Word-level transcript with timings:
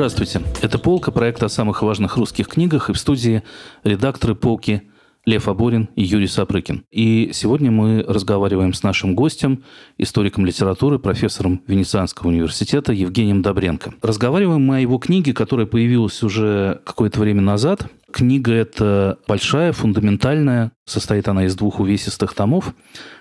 Здравствуйте. 0.00 0.40
Это 0.62 0.78
«Полка», 0.78 1.10
проект 1.10 1.42
о 1.42 1.50
самых 1.50 1.82
важных 1.82 2.16
русских 2.16 2.48
книгах, 2.48 2.88
и 2.88 2.94
в 2.94 2.98
студии 2.98 3.42
редакторы 3.84 4.34
«Полки» 4.34 4.84
Лев 5.26 5.46
Аборин 5.46 5.90
и 5.94 6.02
Юрий 6.02 6.26
Сапрыкин. 6.26 6.84
И 6.90 7.32
сегодня 7.34 7.70
мы 7.70 8.02
разговариваем 8.08 8.72
с 8.72 8.82
нашим 8.82 9.14
гостем, 9.14 9.62
историком 9.98 10.46
литературы, 10.46 10.98
профессором 10.98 11.62
Венецианского 11.66 12.28
университета 12.28 12.94
Евгением 12.94 13.42
Добренко. 13.42 13.92
Разговариваем 14.00 14.62
мы 14.62 14.78
о 14.78 14.80
его 14.80 14.96
книге, 14.96 15.34
которая 15.34 15.66
появилась 15.66 16.22
уже 16.22 16.80
какое-то 16.86 17.20
время 17.20 17.42
назад. 17.42 17.86
Книга 18.10 18.52
эта 18.52 19.18
большая, 19.28 19.72
фундаментальная, 19.72 20.72
состоит 20.86 21.28
она 21.28 21.44
из 21.44 21.54
двух 21.56 21.78
увесистых 21.78 22.32
томов. 22.32 22.74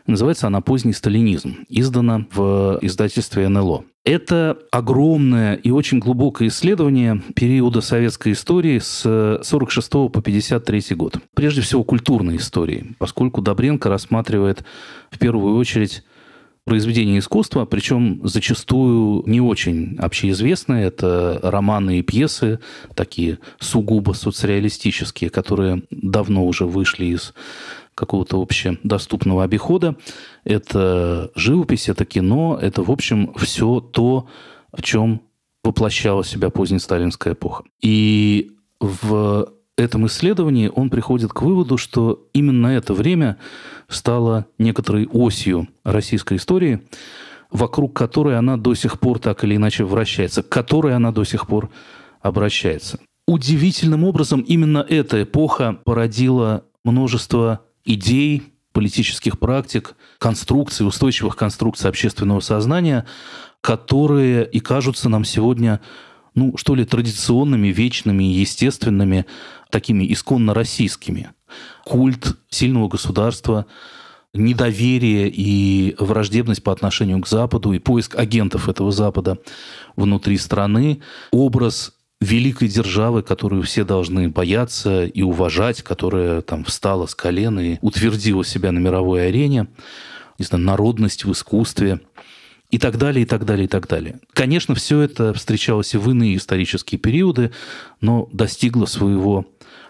Называется 0.08 0.48
она 0.48 0.62
«Поздний 0.62 0.94
сталинизм», 0.94 1.58
издана 1.68 2.26
в 2.32 2.80
издательстве 2.82 3.50
НЛО. 3.50 3.84
Это 4.10 4.58
огромное 4.72 5.54
и 5.54 5.70
очень 5.70 6.00
глубокое 6.00 6.48
исследование 6.48 7.22
периода 7.36 7.80
советской 7.80 8.32
истории 8.32 8.80
с 8.80 9.40
46 9.44 9.92
по 9.92 10.10
53 10.10 10.96
год. 10.96 11.20
Прежде 11.36 11.62
всего, 11.62 11.84
культурной 11.84 12.38
истории, 12.38 12.96
поскольку 12.98 13.44
Добренко 13.44 13.88
рассматривает 13.88 14.64
в 15.12 15.20
первую 15.20 15.58
очередь 15.58 16.04
произведения 16.66 17.20
искусства, 17.20 17.66
причем 17.66 18.22
зачастую 18.24 19.22
не 19.28 19.42
очень 19.42 19.96
общеизвестные. 20.00 20.88
Это 20.88 21.40
романы 21.44 22.00
и 22.00 22.02
пьесы, 22.02 22.60
такие 22.96 23.38
сугубо 23.60 24.14
соцреалистические, 24.14 25.30
которые 25.30 25.84
давно 25.92 26.48
уже 26.48 26.66
вышли 26.66 27.06
из 27.06 27.36
какого-то 27.94 28.42
общедоступного 28.42 29.44
обихода. 29.44 29.98
Это 30.50 31.30
живопись, 31.36 31.90
это 31.90 32.06
кино, 32.06 32.58
это, 32.60 32.82
в 32.82 32.90
общем, 32.90 33.36
все 33.36 33.80
то, 33.80 34.28
в 34.74 34.82
чем 34.82 35.22
воплощала 35.64 36.26
себя 36.26 36.50
поздняя 36.50 36.80
сталинская 36.80 37.34
эпоха. 37.34 37.66
И 37.84 38.50
в 38.80 39.54
этом 39.78 40.08
исследовании 40.08 40.72
он 40.74 40.90
приходит 40.90 41.32
к 41.34 41.44
выводу, 41.44 41.78
что 41.78 42.28
именно 42.34 42.66
это 42.66 42.96
время 42.96 43.38
стало 43.88 44.48
некоторой 44.58 45.06
осью 45.06 45.68
российской 45.84 46.38
истории, 46.38 46.82
вокруг 47.52 47.96
которой 47.96 48.36
она 48.36 48.58
до 48.58 48.74
сих 48.74 49.00
пор 49.00 49.20
так 49.20 49.44
или 49.44 49.56
иначе 49.56 49.84
вращается, 49.84 50.42
к 50.42 50.50
которой 50.50 50.96
она 50.96 51.12
до 51.12 51.26
сих 51.26 51.46
пор 51.46 51.70
обращается. 52.22 53.00
Удивительным 53.28 54.04
образом 54.04 54.42
именно 54.42 54.84
эта 54.90 55.22
эпоха 55.22 55.78
породила 55.86 56.64
множество 56.84 57.60
идей, 57.86 58.42
политических 58.74 59.40
практик, 59.40 59.96
конструкций, 60.18 60.88
устойчивых 60.88 61.36
конструкций 61.36 61.90
общественного 61.90 62.40
сознания, 62.40 63.06
которые 63.62 64.50
и 64.50 64.60
кажутся 64.60 65.10
нам 65.10 65.26
сегодня, 65.26 65.82
ну, 66.36 66.56
что 66.58 66.76
ли, 66.76 66.86
традиционными, 66.86 67.68
вечными, 67.70 68.24
естественными, 68.24 69.26
такими 69.70 70.12
исконно 70.12 70.54
российскими. 70.54 71.32
Культ 71.84 72.38
сильного 72.50 72.88
государства, 72.88 73.66
недоверие 74.34 75.30
и 75.30 75.96
враждебность 75.98 76.64
по 76.64 76.72
отношению 76.72 77.20
к 77.22 77.28
Западу 77.28 77.74
и 77.74 77.80
поиск 77.80 78.16
агентов 78.16 78.70
этого 78.70 78.92
Запада 78.92 79.40
внутри 79.96 80.38
страны, 80.38 81.02
образ 81.32 81.94
великой 82.22 82.68
державы, 82.68 83.22
которую 83.22 83.64
все 83.64 83.84
должны 83.84 84.30
бояться 84.30 85.06
и 85.06 85.22
уважать, 85.22 85.82
которая 85.82 86.42
там 86.42 86.64
встала 86.66 87.06
с 87.06 87.16
колен 87.16 87.60
и 87.60 87.78
утвердила 87.82 88.44
себя 88.44 88.72
на 88.72 88.80
мировой 88.80 89.28
арене, 89.28 89.68
не 90.38 90.46
знаю, 90.46 90.64
народность 90.64 91.24
в 91.24 91.32
искусстве 91.32 92.02
и 92.72 92.78
так 92.78 92.98
далее, 92.98 93.24
и 93.24 93.26
так 93.26 93.46
далее, 93.46 93.66
и 93.66 93.68
так 93.68 93.88
далее. 93.88 94.20
Конечно, 94.34 94.76
все 94.76 95.02
это 95.02 95.34
встречалось 95.34 95.94
и 95.94 95.98
в 95.98 96.10
иные 96.10 96.36
исторические 96.36 97.00
периоды, 97.00 97.52
но 98.02 98.30
достигло 98.34 98.86
своего 98.86 99.46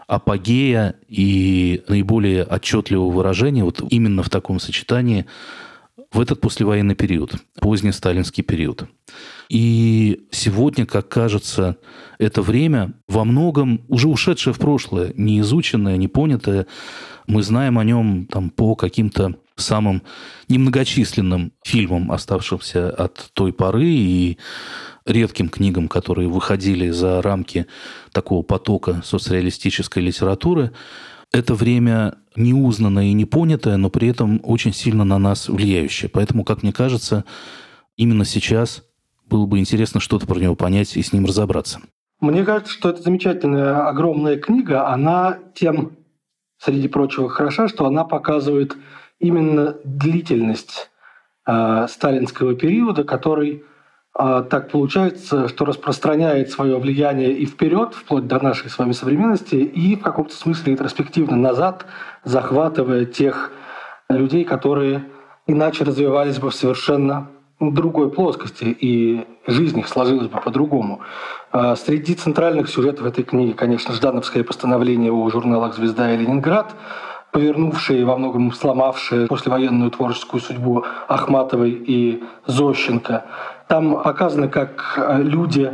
апогея 0.08 0.96
и 1.08 1.84
наиболее 1.88 2.44
отчетливого 2.44 3.12
выражения 3.12 3.64
вот 3.64 3.82
именно 3.90 4.24
в 4.24 4.30
таком 4.30 4.60
сочетании 4.60 5.26
в 6.12 6.20
этот 6.20 6.42
послевоенный 6.42 6.96
период, 6.96 7.36
поздний 7.60 7.92
сталинский 7.92 8.44
период. 8.44 8.86
И 9.50 10.28
сегодня, 10.30 10.86
как 10.86 11.10
кажется, 11.10 11.78
это 12.20 12.44
время 12.44 12.94
во 13.08 13.26
многом 13.26 13.84
уже 13.88 14.08
ушедшее 14.08 14.54
в 14.54 14.60
прошлое, 14.60 15.12
не 15.18 15.40
изученное, 15.40 15.98
не 15.98 16.08
понятое. 16.08 16.68
Мы 17.26 17.42
знаем 17.42 17.80
о 17.80 17.84
нем 17.84 18.28
там, 18.28 18.52
по 18.52 18.76
каким-то 18.76 19.36
самым 19.56 20.04
немногочисленным 20.48 21.52
фильмам, 21.64 22.12
оставшимся 22.12 22.92
от 22.92 23.32
той 23.34 23.52
поры, 23.52 23.88
и 23.88 24.38
редким 25.06 25.50
книгам, 25.50 25.88
которые 25.88 26.30
выходили 26.30 26.92
за 26.92 27.22
рамки 27.22 27.66
такого 28.12 28.44
потока 28.44 29.02
соцреалистической 29.04 30.04
литературы. 30.04 30.72
Это 31.32 31.56
время 31.56 32.16
неузнанное 32.36 33.06
и 33.06 33.14
непонятое, 33.14 33.78
но 33.78 33.90
при 33.90 34.10
этом 34.10 34.40
очень 34.44 34.74
сильно 34.74 35.04
на 35.04 35.18
нас 35.18 35.50
влияющее. 35.50 36.10
Поэтому, 36.10 36.44
как 36.44 36.62
мне 36.62 36.72
кажется, 36.72 37.26
именно 37.98 38.26
сейчас 38.26 38.84
было 39.30 39.46
бы 39.46 39.60
интересно 39.60 40.00
что-то 40.00 40.28
про 40.28 40.40
него 40.40 40.56
понять 40.56 40.98
и 40.98 41.02
с 41.02 41.14
ним 41.14 41.26
разобраться. 41.26 41.80
Мне 42.20 42.44
кажется, 42.44 42.74
что 42.74 42.90
это 42.90 43.02
замечательная 43.02 43.88
огромная 43.88 44.38
книга. 44.38 44.88
Она 44.88 45.38
тем, 45.56 45.94
среди 46.58 46.90
прочего, 46.90 47.30
хороша, 47.30 47.70
что 47.70 47.86
она 47.86 48.04
показывает 48.04 48.76
именно 49.20 49.78
длительность 49.86 50.90
э, 51.48 51.88
сталинского 51.90 52.56
периода, 52.56 53.06
который 53.06 53.64
э, 54.20 54.44
так 54.50 54.70
получается, 54.70 55.48
что 55.48 55.64
распространяет 55.64 56.52
свое 56.52 56.78
влияние 56.78 57.32
и 57.32 57.46
вперед, 57.46 57.94
вплоть 57.94 58.28
до 58.28 58.44
нашей 58.44 58.70
с 58.70 58.78
вами 58.78 58.92
современности, 58.92 59.56
и 59.56 59.96
в 59.96 60.02
каком-то 60.02 60.36
смысле 60.36 60.74
ретроспективно 60.74 61.38
назад, 61.38 61.86
захватывая 62.26 63.06
тех 63.06 63.54
людей, 64.10 64.44
которые 64.44 65.06
иначе 65.48 65.86
развивались 65.86 66.40
бы 66.40 66.50
в 66.50 66.56
совершенно 66.56 67.30
другой 67.60 68.10
плоскости, 68.10 68.66
и 68.66 69.28
жизнь 69.46 69.80
их 69.80 69.88
сложилась 69.88 70.28
бы 70.28 70.40
по-другому. 70.40 71.02
А, 71.52 71.76
среди 71.76 72.16
центральных 72.16 72.70
сюжетов 72.70 73.06
этой 73.06 73.24
книги, 73.24 73.52
конечно, 73.52 73.94
Ждановское 73.94 74.44
постановление 74.44 75.12
о 75.12 75.30
журналах 75.30 75.76
«Звезда» 75.76 76.14
и 76.14 76.18
«Ленинград», 76.18 76.76
повернувшие 77.32 78.06
во 78.06 78.18
многом 78.18 78.52
сломавшие 78.52 79.28
послевоенную 79.28 79.92
творческую 79.92 80.42
судьбу 80.42 80.86
Ахматовой 81.08 81.72
и 81.72 82.24
Зощенко. 82.48 83.26
Там 83.68 84.02
показано, 84.02 84.48
как 84.48 84.96
а, 84.98 85.18
люди 85.20 85.72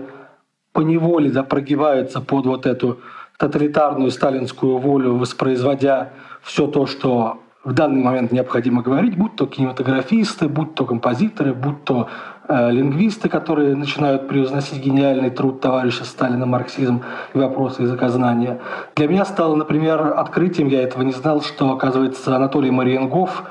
по 0.73 0.81
неволе 0.81 1.29
да, 1.29 1.43
прогибаются 1.43 2.19
под 2.19 2.45
вот 2.45 2.65
эту 2.65 2.99
тоталитарную 3.37 4.11
сталинскую 4.11 4.77
волю, 4.77 5.15
воспроизводя 5.15 6.11
все 6.41 6.67
то, 6.67 6.85
что 6.85 7.41
в 7.65 7.73
данный 7.73 8.01
момент 8.01 8.31
необходимо 8.31 8.83
говорить, 8.83 9.17
будь 9.17 9.35
то 9.35 9.47
кинематографисты, 9.47 10.47
будь 10.47 10.75
то 10.75 10.85
композиторы, 10.85 11.53
будь 11.53 11.83
то 11.83 12.07
э, 12.47 12.71
лингвисты, 12.71 13.27
которые 13.27 13.75
начинают 13.75 14.27
превозносить 14.27 14.85
гениальный 14.85 15.31
труд 15.31 15.61
товарища 15.61 16.05
Сталина 16.05 16.45
«Марксизм 16.45 17.01
и 17.33 17.37
вопросы 17.37 17.81
языкознания. 17.81 18.61
Для 18.95 19.07
меня 19.07 19.25
стало, 19.25 19.55
например, 19.55 20.13
открытием, 20.15 20.67
я 20.67 20.83
этого 20.83 21.01
не 21.01 21.11
знал, 21.11 21.41
что, 21.41 21.71
оказывается, 21.71 22.35
Анатолий 22.35 22.69
Мариенгоф, 22.69 23.43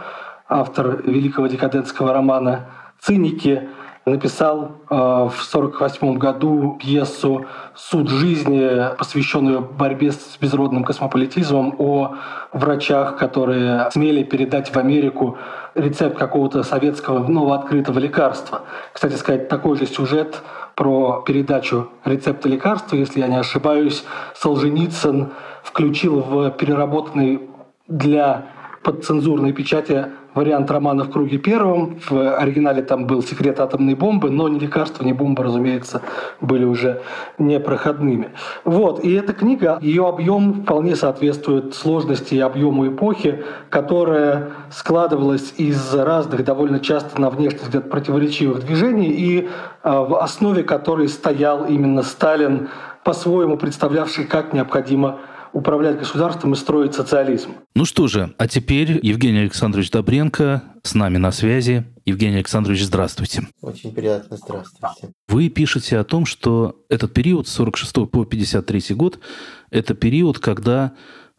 автор 0.48 1.02
великого 1.04 1.48
декадентского 1.48 2.12
романа 2.12 2.68
«Циники», 3.00 3.68
написал 4.06 4.72
э, 4.90 4.94
в 4.94 5.54
1948 5.54 6.18
году 6.18 6.76
пьесу 6.80 7.46
«Суд 7.74 8.08
жизни», 8.08 8.94
посвященную 8.96 9.60
борьбе 9.60 10.12
с 10.12 10.36
безродным 10.40 10.84
космополитизмом, 10.84 11.74
о 11.78 12.16
врачах, 12.52 13.16
которые 13.16 13.90
смели 13.90 14.22
передать 14.22 14.70
в 14.70 14.76
Америку 14.76 15.38
рецепт 15.74 16.18
какого-то 16.18 16.62
советского 16.62 17.26
новооткрытого 17.26 17.98
лекарства. 17.98 18.62
Кстати 18.92 19.14
сказать, 19.14 19.48
такой 19.48 19.76
же 19.76 19.86
сюжет 19.86 20.42
про 20.74 21.22
передачу 21.26 21.88
рецепта 22.04 22.48
лекарства, 22.48 22.96
если 22.96 23.20
я 23.20 23.28
не 23.28 23.36
ошибаюсь, 23.36 24.04
Солженицын 24.34 25.32
включил 25.62 26.20
в 26.20 26.50
переработанный 26.50 27.48
для 27.88 28.46
подцензурной 28.84 29.52
печати 29.52 30.06
вариант 30.34 30.70
романа 30.70 31.04
«В 31.04 31.10
круге 31.10 31.38
первом». 31.38 31.98
В 32.08 32.36
оригинале 32.36 32.82
там 32.82 33.06
был 33.06 33.22
«Секрет 33.22 33.58
атомной 33.58 33.94
бомбы», 33.94 34.30
но 34.30 34.48
ни 34.48 34.58
лекарства, 34.58 35.02
ни 35.04 35.12
бомбы, 35.12 35.42
разумеется, 35.42 36.02
были 36.40 36.64
уже 36.64 37.02
непроходными. 37.38 38.28
Вот. 38.64 39.02
И 39.02 39.12
эта 39.12 39.32
книга, 39.32 39.78
ее 39.80 40.06
объем 40.06 40.62
вполне 40.62 40.96
соответствует 40.96 41.74
сложности 41.74 42.34
и 42.34 42.40
объему 42.40 42.86
эпохи, 42.88 43.44
которая 43.70 44.50
складывалась 44.70 45.54
из 45.56 45.94
разных, 45.94 46.44
довольно 46.44 46.78
часто 46.78 47.20
на 47.20 47.30
внешний 47.30 47.60
взгляд, 47.60 47.90
противоречивых 47.90 48.64
движений, 48.64 49.10
и 49.10 49.48
а, 49.82 50.02
в 50.02 50.22
основе 50.22 50.62
которой 50.62 51.08
стоял 51.08 51.64
именно 51.64 52.02
Сталин, 52.02 52.68
по-своему 53.04 53.58
представлявший, 53.58 54.24
как 54.24 54.52
необходимо 54.54 55.20
управлять 55.54 55.98
государством 55.98 56.52
и 56.52 56.56
строить 56.56 56.94
социализм. 56.94 57.52
Ну 57.74 57.84
что 57.84 58.08
же, 58.08 58.34
а 58.38 58.48
теперь 58.48 58.98
Евгений 59.02 59.38
Александрович 59.38 59.90
Добренко 59.90 60.64
с 60.82 60.94
нами 60.94 61.16
на 61.16 61.30
связи. 61.30 61.84
Евгений 62.04 62.36
Александрович, 62.36 62.84
здравствуйте. 62.84 63.48
Очень 63.62 63.94
приятно, 63.94 64.36
здравствуйте. 64.36 65.14
Вы 65.28 65.48
пишете 65.48 65.98
о 65.98 66.04
том, 66.04 66.26
что 66.26 66.76
этот 66.90 67.14
период 67.14 67.48
с 67.48 67.52
46 67.52 68.10
по 68.10 68.24
53 68.24 68.94
год– 68.94 69.20
это 69.70 69.94
период, 69.94 70.40
когда 70.40 70.92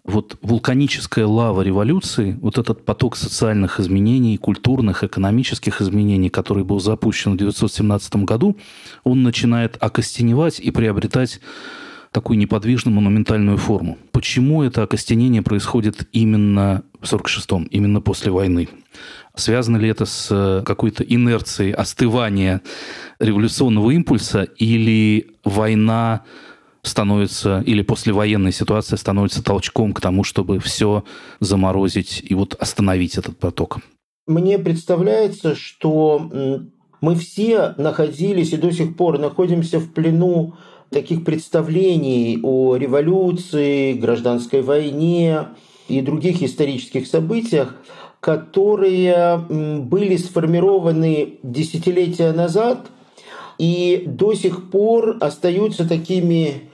вот 0.05 0.37
вулканическая 0.41 1.25
лава 1.27 1.61
революции, 1.61 2.37
вот 2.41 2.57
этот 2.57 2.85
поток 2.85 3.17
социальных 3.17 3.79
изменений, 3.79 4.37
культурных, 4.37 5.03
экономических 5.03 5.81
изменений, 5.81 6.29
который 6.29 6.63
был 6.63 6.79
запущен 6.79 7.31
в 7.31 7.35
1917 7.35 8.15
году, 8.17 8.55
он 9.03 9.23
начинает 9.23 9.77
окостеневать 9.79 10.59
и 10.59 10.71
приобретать 10.71 11.41
такую 12.15 12.37
неподвижную 12.37 12.95
монументальную 12.95 13.57
форму. 13.57 13.97
Почему 14.13 14.63
это 14.63 14.83
окостенение 14.83 15.41
происходит 15.41 16.07
именно 16.13 16.83
в 17.01 17.13
46-м, 17.13 17.65
именно 17.65 17.99
после 17.99 18.31
войны? 18.31 18.69
Связано 19.35 19.75
ли 19.75 19.89
это 19.89 20.05
с 20.05 20.63
какой-то 20.65 21.03
инерцией 21.03 21.73
остывания 21.73 22.61
революционного 23.19 23.91
импульса 23.91 24.43
или 24.43 25.27
война 25.43 26.21
становится, 26.83 27.61
или 27.65 27.81
послевоенная 27.81 28.53
ситуация 28.53 28.95
становится 28.95 29.43
толчком 29.43 29.91
к 29.91 29.99
тому, 29.99 30.23
чтобы 30.23 30.61
все 30.61 31.03
заморозить 31.41 32.23
и 32.25 32.33
вот 32.33 32.55
остановить 32.57 33.17
этот 33.17 33.37
поток? 33.37 33.79
Мне 34.25 34.57
представляется, 34.57 35.53
что 35.53 36.31
мы 37.01 37.15
все 37.15 37.75
находились 37.77 38.53
и 38.53 38.57
до 38.57 38.71
сих 38.71 38.95
пор 38.95 39.19
находимся 39.19 39.79
в 39.79 39.91
плену 39.91 40.55
таких 40.95 41.25
представлений 41.25 42.39
о 42.41 42.77
революции, 42.77 43.91
гражданской 43.95 44.61
войне 44.61 45.49
и 45.89 45.99
других 45.99 46.41
исторических 46.41 47.05
событиях, 47.05 47.75
которые 48.21 49.37
были 49.37 50.15
сформированы 50.15 51.39
десятилетия 51.43 52.31
назад 52.31 52.87
и 53.57 54.05
до 54.07 54.35
сих 54.35 54.71
пор 54.71 55.17
остаются 55.19 55.85
такими 55.85 56.69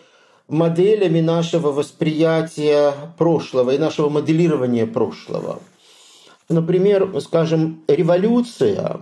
моделями 0.48 1.22
нашего 1.22 1.72
восприятия 1.72 2.94
прошлого 3.18 3.72
и 3.72 3.80
нашего 3.80 4.10
моделирования 4.10 4.86
прошлого. 4.86 5.64
Например, 6.48 7.12
скажем, 7.22 7.82
революция 7.88 9.02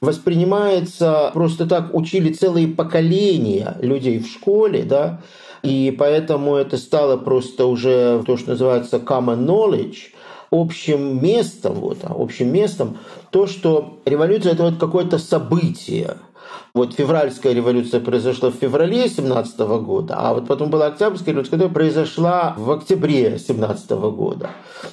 воспринимается 0.00 1.30
просто 1.34 1.66
так 1.66 1.94
учили 1.94 2.32
целые 2.32 2.68
поколения 2.68 3.76
людей 3.80 4.18
в 4.20 4.26
школе, 4.26 4.82
да, 4.84 5.20
и 5.62 5.94
поэтому 5.98 6.54
это 6.54 6.76
стало 6.76 7.16
просто 7.16 7.66
уже 7.66 8.22
то, 8.24 8.36
что 8.36 8.50
называется 8.50 8.98
common 8.98 9.44
knowledge, 9.44 10.12
общим 10.50 11.22
местом, 11.22 11.74
вот, 11.74 11.98
общим 12.02 12.52
местом, 12.52 12.98
то, 13.30 13.46
что 13.46 13.98
революция– 14.04 14.52
это 14.54 14.64
вот 14.64 14.78
какое-то 14.78 15.18
событие– 15.18 16.16
вот 16.74 16.94
февральская 16.94 17.52
революция 17.52 18.00
произошла 18.00 18.50
в 18.50 18.54
феврале 18.54 19.08
17 19.08 19.58
года, 19.58 20.16
а 20.18 20.34
вот 20.34 20.46
потом 20.46 20.70
была 20.70 20.86
октябрьская 20.86 21.32
революция, 21.32 21.52
которая 21.52 21.74
произошла 21.74 22.54
в 22.56 22.70
октябре 22.70 23.38
17 23.38 23.90
года. 23.90 24.50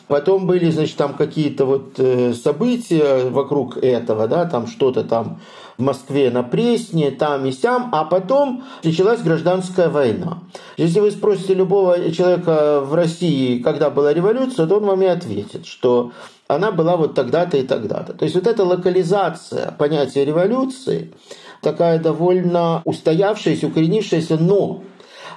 Потом 0.07 0.47
были, 0.47 0.71
значит, 0.71 0.97
там 0.97 1.13
какие-то 1.13 1.65
вот 1.65 1.93
э, 1.97 2.33
события 2.33 3.29
вокруг 3.29 3.77
этого, 3.77 4.27
да, 4.27 4.45
там 4.45 4.67
что-то 4.67 5.03
там 5.03 5.39
в 5.77 5.81
Москве 5.81 6.31
на 6.31 6.43
Пресне, 6.43 7.11
там 7.11 7.45
и 7.45 7.51
сям, 7.51 7.89
а 7.91 8.05
потом 8.05 8.63
началась 8.83 9.21
гражданская 9.21 9.89
война. 9.89 10.39
Если 10.77 10.99
вы 10.99 11.11
спросите 11.11 11.53
любого 11.53 12.11
человека 12.11 12.81
в 12.81 12.93
России, 12.93 13.59
когда 13.59 13.89
была 13.89 14.13
революция, 14.13 14.67
то 14.67 14.77
он 14.77 14.85
вам 14.85 15.01
и 15.01 15.05
ответит, 15.05 15.65
что 15.65 16.11
она 16.47 16.71
была 16.71 16.95
вот 16.95 17.15
тогда-то 17.15 17.57
и 17.57 17.63
тогда-то. 17.63 18.13
То 18.13 18.23
есть 18.23 18.35
вот 18.35 18.47
эта 18.47 18.63
локализация 18.63 19.71
понятия 19.77 20.23
революции, 20.23 21.13
такая 21.65 21.97
довольно 21.99 22.83
устоявшаяся, 22.85 23.67
укоренившаяся, 23.67 24.37
но 24.37 24.83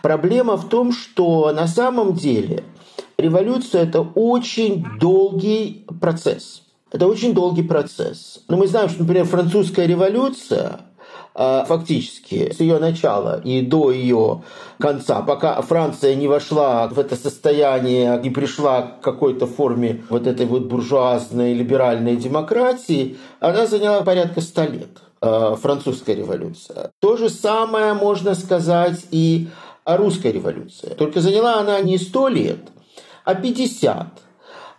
проблема 0.02 0.56
в 0.56 0.68
том, 0.68 0.92
что 0.92 1.50
на 1.52 1.66
самом 1.66 2.12
деле 2.12 2.64
революция– 3.16 3.82
это 3.84 4.02
очень 4.02 4.84
долгий 5.00 5.86
процесс. 6.00 6.62
Это 6.92 7.06
очень 7.06 7.32
долгий 7.32 7.62
процесс. 7.62 8.44
Но 8.48 8.58
мы 8.58 8.66
знаем, 8.66 8.90
что, 8.90 9.00
например, 9.00 9.24
французская 9.24 9.86
революция 9.86 10.80
а, 11.34 11.64
фактически 11.64 12.52
с 12.52 12.60
ее 12.60 12.78
начала 12.78 13.40
и 13.42 13.62
до 13.62 13.90
ее 13.90 14.42
конца, 14.78 15.22
пока 15.22 15.60
Франция 15.62 16.14
не 16.14 16.28
вошла 16.28 16.88
в 16.88 16.98
это 16.98 17.16
состояние, 17.16 18.20
не 18.22 18.28
пришла 18.28 18.82
к 18.82 19.00
какой-то 19.00 19.46
форме 19.46 20.04
вот 20.10 20.26
этой 20.26 20.44
вот 20.44 20.64
буржуазной 20.64 21.54
либеральной 21.54 22.16
демократии, 22.16 23.16
она 23.40 23.66
заняла 23.66 24.02
порядка 24.02 24.42
ста 24.42 24.66
лет. 24.66 24.90
Э, 25.20 25.56
французская 25.60 26.14
революция. 26.14 26.92
То 27.00 27.16
же 27.16 27.28
самое 27.28 27.92
можно 27.94 28.36
сказать 28.36 29.04
и 29.10 29.48
о 29.84 29.96
русской 29.96 30.30
революции. 30.30 30.94
Только 30.96 31.20
заняла 31.20 31.58
она 31.58 31.80
не 31.80 31.98
100 31.98 32.28
лет, 32.28 32.58
а 33.24 33.34
50. 33.34 34.06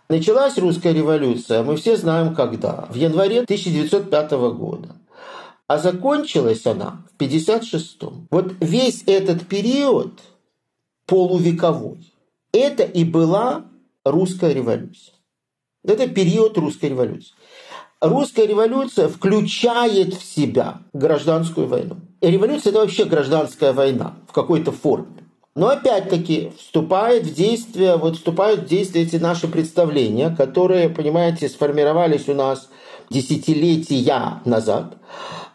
Началась 0.07 0.57
русская 0.57 0.94
революция, 0.94 1.62
мы 1.63 1.75
все 1.75 1.97
знаем 1.97 2.33
когда, 2.33 2.88
в 2.89 2.95
январе 2.95 3.41
1905 3.41 4.31
года. 4.53 4.95
А 5.68 5.77
закончилась 5.77 6.65
она 6.65 7.06
в 7.13 7.21
56-м. 7.21 8.27
Вот 8.31 8.53
весь 8.62 9.03
этот 9.07 9.45
период 9.45 10.19
полувековой, 11.06 12.13
это 12.53 12.83
и 12.83 13.03
была 13.03 13.65
русская 14.06 14.53
революция. 14.53 15.15
Это 15.83 16.07
период 16.07 16.57
русской 16.57 16.89
революции 16.89 17.33
русская 18.01 18.45
революция 18.45 19.07
включает 19.07 20.13
в 20.13 20.23
себя 20.23 20.79
гражданскую 20.93 21.67
войну. 21.67 21.97
И 22.21 22.27
революция– 22.29 22.69
это 22.71 22.79
вообще 22.79 23.05
гражданская 23.05 23.73
война 23.73 24.15
в 24.27 24.33
какой-то 24.33 24.71
форме. 24.71 25.07
Но 25.55 25.67
опять-таки 25.69 26.51
вступает 26.57 27.23
в 27.25 27.33
действие, 27.33 27.97
вот 27.97 28.15
вступают 28.15 28.61
в 28.61 28.65
действие 28.67 29.05
эти 29.05 29.17
наши 29.17 29.47
представления, 29.47 30.29
которые, 30.29 30.89
понимаете, 30.89 31.49
сформировались 31.49 32.29
у 32.29 32.33
нас 32.33 32.69
десятилетия 33.09 34.41
назад. 34.45 34.97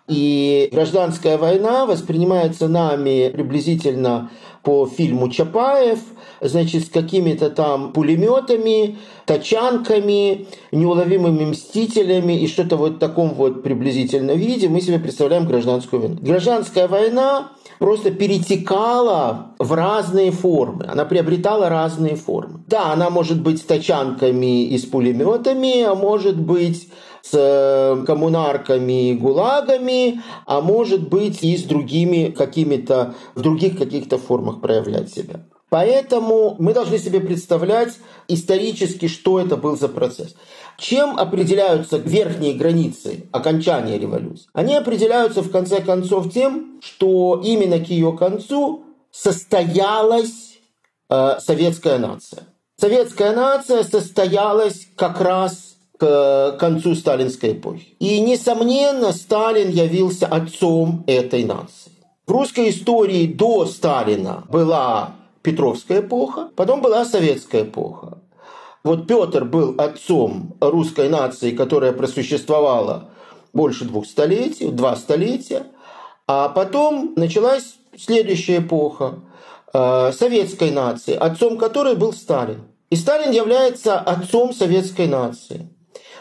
И 0.06 0.68
гражданская 0.72 1.38
война 1.38 1.86
воспринимается 1.86 2.68
нами 2.68 3.30
приблизительно 3.30 4.30
по 4.64 4.86
фильму 4.86 5.28
Чапаев, 5.28 5.98
значит, 6.40 6.86
с 6.86 6.88
какими-то 6.88 7.50
там 7.50 7.92
пулеметами, 7.92 8.98
тачанками, 9.26 10.46
неуловимыми 10.72 11.44
мстителями 11.44 12.32
и 12.40 12.48
что-то 12.48 12.76
вот 12.76 12.94
в 12.94 12.98
таком 12.98 13.34
вот 13.34 13.62
приблизительно 13.62 14.32
виде 14.32 14.68
мы 14.68 14.80
себе 14.80 14.98
представляем 14.98 15.46
гражданскую 15.46 16.02
войну. 16.02 16.18
Гражданская 16.20 16.88
война 16.88 17.52
просто 17.78 18.10
перетекала 18.10 19.54
в 19.58 19.72
разные 19.72 20.30
формы. 20.30 20.86
Она 20.90 21.04
приобретала 21.04 21.68
разные 21.68 22.16
формы. 22.16 22.60
Да, 22.66 22.92
она 22.92 23.10
может 23.10 23.42
быть 23.42 23.58
с 23.58 23.62
тачанками 23.62 24.64
и 24.64 24.78
с 24.78 24.84
пулеметами, 24.84 25.82
а 25.82 25.94
может 25.94 26.40
быть 26.40 26.88
с 27.24 27.30
э, 27.32 28.04
коммунарками 28.04 29.10
и 29.10 29.14
гулагами, 29.14 30.22
а 30.44 30.60
может 30.60 31.08
быть 31.08 31.42
и 31.42 31.56
с 31.56 31.62
другими 31.62 32.30
какими-то, 32.30 33.14
в 33.34 33.40
других 33.40 33.78
каких-то 33.78 34.18
формах 34.18 34.60
проявлять 34.60 35.10
себя. 35.10 35.40
Поэтому 35.70 36.54
мы 36.58 36.74
должны 36.74 36.98
себе 36.98 37.20
представлять 37.20 37.94
исторически, 38.28 39.08
что 39.08 39.40
это 39.40 39.56
был 39.56 39.76
за 39.76 39.88
процесс. 39.88 40.36
Чем 40.76 41.18
определяются 41.18 41.96
верхние 41.96 42.52
границы 42.52 43.26
окончания 43.32 43.98
революции? 43.98 44.46
Они 44.52 44.76
определяются 44.76 45.40
в 45.40 45.50
конце 45.50 45.80
концов 45.80 46.30
тем, 46.30 46.78
что 46.82 47.40
именно 47.42 47.78
к 47.78 47.88
ее 47.88 48.12
концу 48.12 48.84
состоялась 49.10 50.58
э, 51.08 51.36
советская 51.40 51.98
нация. 51.98 52.42
Советская 52.78 53.34
нация 53.34 53.82
состоялась 53.82 54.88
как 54.96 55.20
раз 55.20 55.73
к 55.98 56.56
концу 56.58 56.94
сталинской 56.94 57.52
эпохи. 57.52 57.94
И, 57.98 58.20
несомненно, 58.20 59.12
Сталин 59.12 59.70
явился 59.70 60.26
отцом 60.26 61.04
этой 61.06 61.44
нации. 61.44 61.92
В 62.26 62.30
русской 62.30 62.70
истории 62.70 63.26
до 63.26 63.66
Сталина 63.66 64.44
была 64.48 65.14
Петровская 65.42 66.00
эпоха, 66.00 66.48
потом 66.56 66.80
была 66.80 67.04
советская 67.04 67.64
эпоха. 67.64 68.18
Вот 68.82 69.06
Петр 69.06 69.44
был 69.44 69.74
отцом 69.78 70.56
русской 70.60 71.08
нации, 71.08 71.52
которая 71.52 71.92
просуществовала 71.92 73.10
больше 73.52 73.84
двух 73.84 74.06
столетий, 74.06 74.68
два 74.68 74.96
столетия. 74.96 75.66
А 76.26 76.48
потом 76.48 77.12
началась 77.16 77.76
следующая 77.96 78.58
эпоха 78.58 79.20
э, 79.72 80.12
советской 80.12 80.70
нации, 80.70 81.14
отцом 81.14 81.56
которой 81.56 81.94
был 81.94 82.12
Сталин. 82.12 82.62
И 82.90 82.96
Сталин 82.96 83.30
является 83.30 83.98
отцом 83.98 84.52
советской 84.52 85.06
нации. 85.06 85.68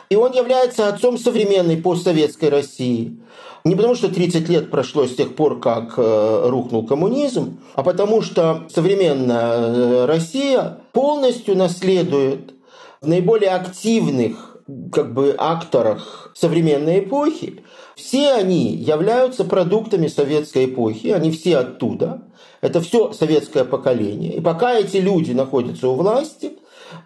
И 0.10 0.16
он 0.16 0.34
является 0.34 0.88
отцом 0.88 1.18
современной 1.18 1.78
постсоветской 1.78 2.50
России. 2.50 3.18
Не 3.64 3.76
потому, 3.76 3.96
что 3.96 4.14
30 4.14 4.50
лет 4.50 4.70
прошло 4.70 5.06
с 5.06 5.16
тех 5.16 5.36
пор, 5.36 5.60
как 5.60 5.94
э, 5.98 6.50
рухнул 6.50 6.86
коммунизм, 6.86 7.60
а 7.76 7.84
потому 7.84 8.22
что 8.22 8.68
современная 8.70 9.58
э, 9.58 10.06
Россия 10.06 10.80
полностью 10.92 11.56
наследует 11.56 12.54
в 13.02 13.08
наиболее 13.08 13.52
активных 13.52 14.58
как 14.92 15.14
бы 15.14 15.36
акторах 15.38 16.32
современной 16.36 17.00
эпохи, 17.00 17.64
все 17.96 18.34
они 18.34 18.76
являются 18.76 19.44
продуктами 19.44 20.08
советской 20.08 20.66
эпохи, 20.66 21.08
они 21.08 21.32
все 21.32 21.58
оттуда. 21.58 22.24
Это 22.62 22.82
все 22.82 23.12
советское 23.14 23.66
поколение. 23.66 24.36
И 24.36 24.42
пока 24.42 24.74
эти 24.74 24.98
люди 24.98 25.32
находятся 25.32 25.90
у 25.90 25.96
власти, 25.96 26.54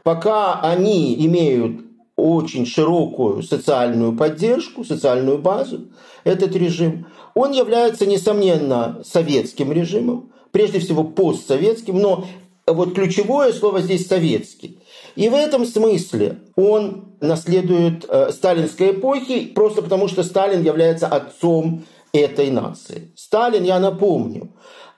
пока 0.03 0.59
они 0.61 1.15
имеют 1.25 1.86
очень 2.17 2.65
широкую 2.65 3.43
социальную 3.43 4.13
поддержку, 4.17 4.83
социальную 4.83 5.37
базу, 5.37 5.87
этот 6.23 6.55
режим, 6.55 7.07
он 7.35 7.51
является, 7.51 8.05
несомненно, 8.05 9.01
советским 9.05 9.71
режимом, 9.71 10.31
прежде 10.51 10.79
всего 10.79 11.03
постсоветским, 11.03 11.99
но 11.99 12.25
вот 12.65 12.95
ключевое 12.95 13.53
слово 13.53 13.81
здесь 13.81 14.07
советский. 14.07 14.79
И 15.15 15.29
в 15.29 15.35
этом 15.35 15.65
смысле 15.65 16.39
он 16.55 17.13
наследует 17.21 18.05
э, 18.09 18.31
сталинской 18.31 18.91
эпохи 18.91 19.45
просто 19.45 19.81
потому, 19.81 20.07
что 20.07 20.23
Сталин 20.23 20.63
является 20.63 21.07
отцом 21.07 21.83
этой 22.11 22.49
нации. 22.49 23.11
Сталин, 23.15 23.63
я 23.63 23.79
напомню, 23.79 24.49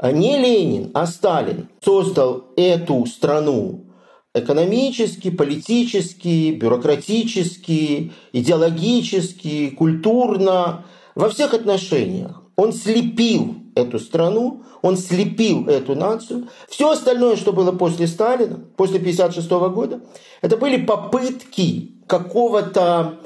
не 0.01 0.37
Ленин, 0.37 0.91
а 0.93 1.05
Сталин 1.05 1.67
создал 1.83 2.45
эту 2.55 3.05
страну 3.05 3.88
экономически, 4.35 5.29
политически, 5.31 6.51
бюрократически, 6.51 8.13
идеологически, 8.31 9.71
культурно, 9.71 10.85
во 11.15 11.29
всех 11.29 11.53
отношениях. 11.53 12.43
Он 12.55 12.73
слепил 12.73 13.55
эту 13.75 13.99
страну, 13.99 14.63
он 14.81 14.97
слепил 14.97 15.67
эту 15.67 15.95
нацию. 15.95 16.49
Все 16.67 16.91
остальное, 16.91 17.35
что 17.35 17.53
было 17.53 17.71
после 17.71 18.07
Сталина, 18.07 18.59
после 18.75 18.97
1956 18.99 19.49
года, 19.73 20.01
это 20.41 20.57
были 20.57 20.83
попытки 20.83 21.93
какого-то 22.07 23.19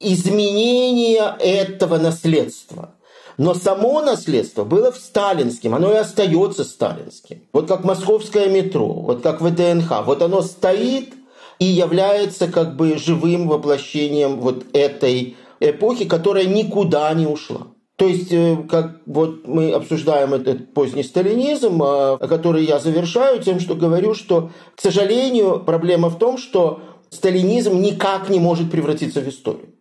изменения 0.00 1.36
этого 1.38 1.98
наследства. 1.98 2.96
Но 3.42 3.54
само 3.54 4.00
наследство 4.02 4.62
было 4.62 4.92
в 4.92 4.96
сталинским, 4.96 5.74
оно 5.74 5.92
и 5.92 5.96
остается 5.96 6.62
сталинским. 6.62 7.42
Вот 7.52 7.66
как 7.66 7.82
московское 7.82 8.48
метро, 8.48 8.86
вот 8.86 9.22
как 9.22 9.40
ВДНХ. 9.40 10.04
Вот 10.06 10.22
оно 10.22 10.42
стоит 10.42 11.12
и 11.58 11.64
является 11.64 12.46
как 12.46 12.76
бы 12.76 12.96
живым 12.98 13.48
воплощением 13.48 14.38
вот 14.38 14.66
этой 14.72 15.36
эпохи, 15.58 16.04
которая 16.04 16.44
никуда 16.44 17.12
не 17.14 17.26
ушла. 17.26 17.66
То 17.96 18.06
есть, 18.06 18.32
э, 18.32 18.58
как 18.70 18.98
вот 19.06 19.48
мы 19.48 19.72
обсуждаем 19.72 20.34
этот 20.34 20.72
поздний 20.72 21.02
сталинизм, 21.02 21.82
а, 21.82 22.18
который 22.18 22.64
я 22.64 22.78
завершаю 22.78 23.42
тем, 23.42 23.58
что 23.58 23.74
говорю, 23.74 24.14
что, 24.14 24.50
к 24.76 24.80
сожалению, 24.80 25.58
проблема 25.66 26.10
в 26.10 26.18
том, 26.18 26.38
что 26.38 26.80
сталинизм 27.10 27.80
никак 27.80 28.28
не 28.28 28.38
может 28.38 28.70
превратиться 28.70 29.20
в 29.20 29.28
историю. 29.28 29.74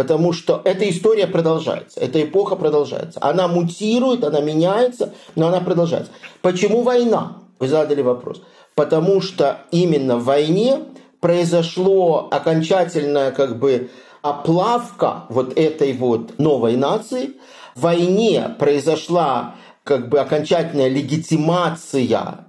Потому 0.00 0.32
что 0.32 0.62
эта 0.64 0.88
история 0.88 1.26
продолжается, 1.26 2.00
эта 2.00 2.22
эпоха 2.22 2.56
продолжается. 2.56 3.18
Она 3.22 3.48
мутирует, 3.48 4.24
она 4.24 4.40
меняется, 4.40 5.12
но 5.34 5.48
она 5.48 5.60
продолжается. 5.60 6.10
Почему 6.40 6.80
война? 6.80 7.36
Вы 7.58 7.68
задали 7.68 8.00
вопрос. 8.00 8.40
Потому 8.74 9.20
что 9.20 9.58
именно 9.70 10.16
в 10.16 10.24
войне 10.24 10.84
произошло 11.20 12.28
окончательная 12.30 13.30
как 13.30 13.58
бы 13.58 13.90
оплавка 14.22 15.24
вот 15.28 15.58
этой 15.58 15.92
вот 15.92 16.38
новой 16.38 16.76
нации– 16.76 17.34
в 17.74 17.82
войне 17.82 18.54
произошла 18.58 19.56
как 19.84 20.08
бы 20.08 20.18
окончательная 20.18 20.88
легитимация 20.88 22.46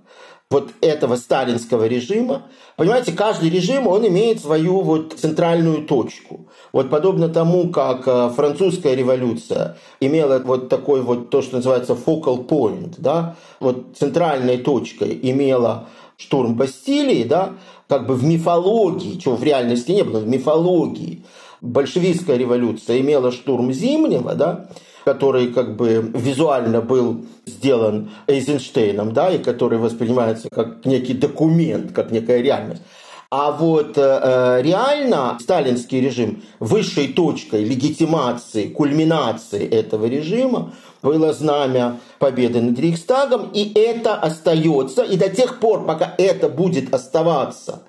вот 0.50 0.70
этого 0.82 1.16
сталинского 1.16 1.88
режима. 1.88 2.48
Понимаете, 2.76 3.14
каждый 3.14 3.50
режим, 3.50 3.88
он 3.88 4.08
имеет 4.08 4.42
свою 4.42 4.82
вот 4.82 5.14
центральную 5.14 5.86
точку. 5.86 6.41
Вот 6.74 6.90
подобно 6.90 7.28
тому, 7.28 7.70
как 7.70 8.08
э, 8.08 8.30
французская 8.36 8.96
революция 8.96 9.78
имела 10.00 10.40
вот 10.40 10.70
такой 10.70 11.02
вот 11.02 11.30
то, 11.30 11.42
что 11.42 11.58
называется 11.58 11.94
focal 11.94 12.48
point, 12.48 12.96
да, 12.98 13.36
вот 13.60 13.98
центральной 13.98 14.58
точкой 14.58 15.20
имела 15.22 15.88
штурм 16.18 16.56
Бастилии, 16.56 17.24
да, 17.24 17.54
как 17.88 18.08
бы 18.08 18.16
в 18.16 18.24
мифологии, 18.24 19.20
чего 19.20 19.36
в 19.36 19.44
реальности 19.44 19.92
не 19.92 20.04
было, 20.04 20.20
в 20.20 20.28
мифологии 20.28 21.24
большевистская 21.60 22.38
революция 22.38 23.02
имела 23.02 23.32
штурм 23.32 23.74
Зимнего, 23.74 24.34
да, 24.34 24.68
который 25.04 25.48
как 25.48 25.76
бы 25.76 26.12
визуально 26.14 26.82
был 26.82 27.26
сделан 27.46 28.12
Эйзенштейном, 28.28 29.14
да, 29.14 29.32
и 29.32 29.40
который 29.40 29.78
воспринимается 29.78 30.48
как 30.50 30.86
некий 30.86 31.14
документ, 31.14 31.92
как 31.92 32.12
некая 32.12 32.42
реальность. 32.42 32.84
А 33.32 33.52
вот 33.52 33.98
э, 33.98 34.02
э 34.02 34.62
реально 34.62 35.38
сталинский 35.40 36.02
режим 36.02 36.44
высшей 36.60 37.14
точкой 37.14 37.64
легитимации, 37.64 38.68
кульминации 38.68 39.66
этого 39.66 40.06
режима 40.06 40.74
было 41.02 41.32
знамя 41.32 42.00
победы 42.20 42.62
над 42.62 42.78
Рейхстагом, 42.78 43.50
и 43.54 43.72
это 43.74 44.16
остается, 44.16 45.04
и 45.04 45.16
до 45.16 45.30
тех 45.30 45.60
пор, 45.60 45.86
пока 45.86 46.14
это 46.18 46.50
будет 46.50 46.94
оставаться 46.94 47.84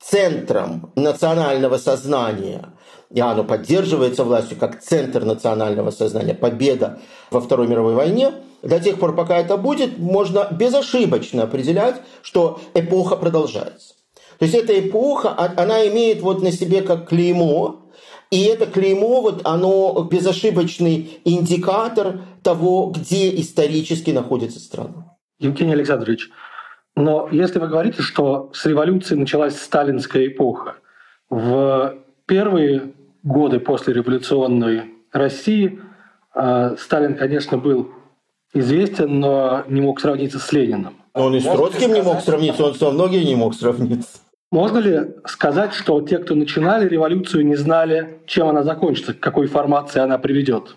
центром 0.00 0.90
национального 0.96 1.76
сознания– 1.76 2.70
и 3.10 3.20
оно 3.20 3.42
поддерживается 3.42 4.24
властью 4.24 4.58
как 4.58 4.82
центр 4.82 5.24
национального 5.24 5.90
сознания, 5.90 6.34
победа 6.34 7.00
во 7.30 7.40
Второй 7.40 7.66
мировой 7.66 7.94
войне, 7.94 8.32
до 8.62 8.80
тех 8.80 8.98
пор, 8.98 9.14
пока 9.14 9.38
это 9.38 9.56
будет, 9.56 9.98
можно 9.98 10.48
безошибочно 10.50 11.44
определять, 11.44 11.96
что 12.22 12.60
эпоха 12.74 13.16
продолжается. 13.16 13.94
То 14.38 14.44
есть 14.44 14.54
эта 14.54 14.78
эпоха, 14.78 15.30
а, 15.30 15.52
она 15.56 15.86
имеет 15.88 16.20
вот 16.20 16.42
на 16.42 16.52
себе 16.52 16.82
как 16.82 17.08
клеймо, 17.08 17.90
и 18.30 18.44
это 18.44 18.66
клеймо, 18.66 19.20
вот 19.20 19.40
оно 19.44 20.06
безошибочный 20.10 21.20
индикатор 21.24 22.20
того, 22.42 22.92
где 22.94 23.34
исторически 23.40 24.10
находится 24.10 24.60
страна. 24.60 25.16
Евгений 25.38 25.72
Александрович, 25.72 26.30
но 26.94 27.28
если 27.30 27.58
вы 27.58 27.68
говорите, 27.68 28.02
что 28.02 28.50
с 28.52 28.66
революции 28.66 29.14
началась 29.14 29.56
сталинская 29.56 30.26
эпоха, 30.26 30.76
в 31.30 31.96
первые 32.26 32.92
годы 33.22 33.60
после 33.60 33.94
революционной 33.94 34.94
России 35.12 35.80
э, 36.34 36.76
Сталин, 36.78 37.16
конечно, 37.16 37.58
был 37.58 37.90
известен, 38.54 39.20
но 39.20 39.64
не 39.68 39.80
мог 39.80 40.00
сравниться 40.00 40.38
с 40.38 40.52
Лениным. 40.52 40.96
Он 41.14 41.34
и 41.34 41.40
с 41.40 41.44
Троцким 41.44 41.92
не 41.92 42.02
мог 42.02 42.20
сравниться, 42.20 42.64
он 42.64 42.74
со 42.74 42.90
многими 42.90 43.24
не 43.24 43.36
мог 43.36 43.54
сравниться. 43.54 44.18
Можно 44.50 44.78
ли 44.78 45.00
сказать, 45.26 45.74
что 45.74 46.00
те, 46.00 46.18
кто 46.18 46.34
начинали 46.34 46.88
революцию, 46.88 47.46
не 47.46 47.56
знали, 47.56 48.20
чем 48.26 48.48
она 48.48 48.62
закончится, 48.62 49.12
к 49.12 49.20
какой 49.20 49.46
формации 49.46 50.00
она 50.00 50.16
приведет? 50.16 50.76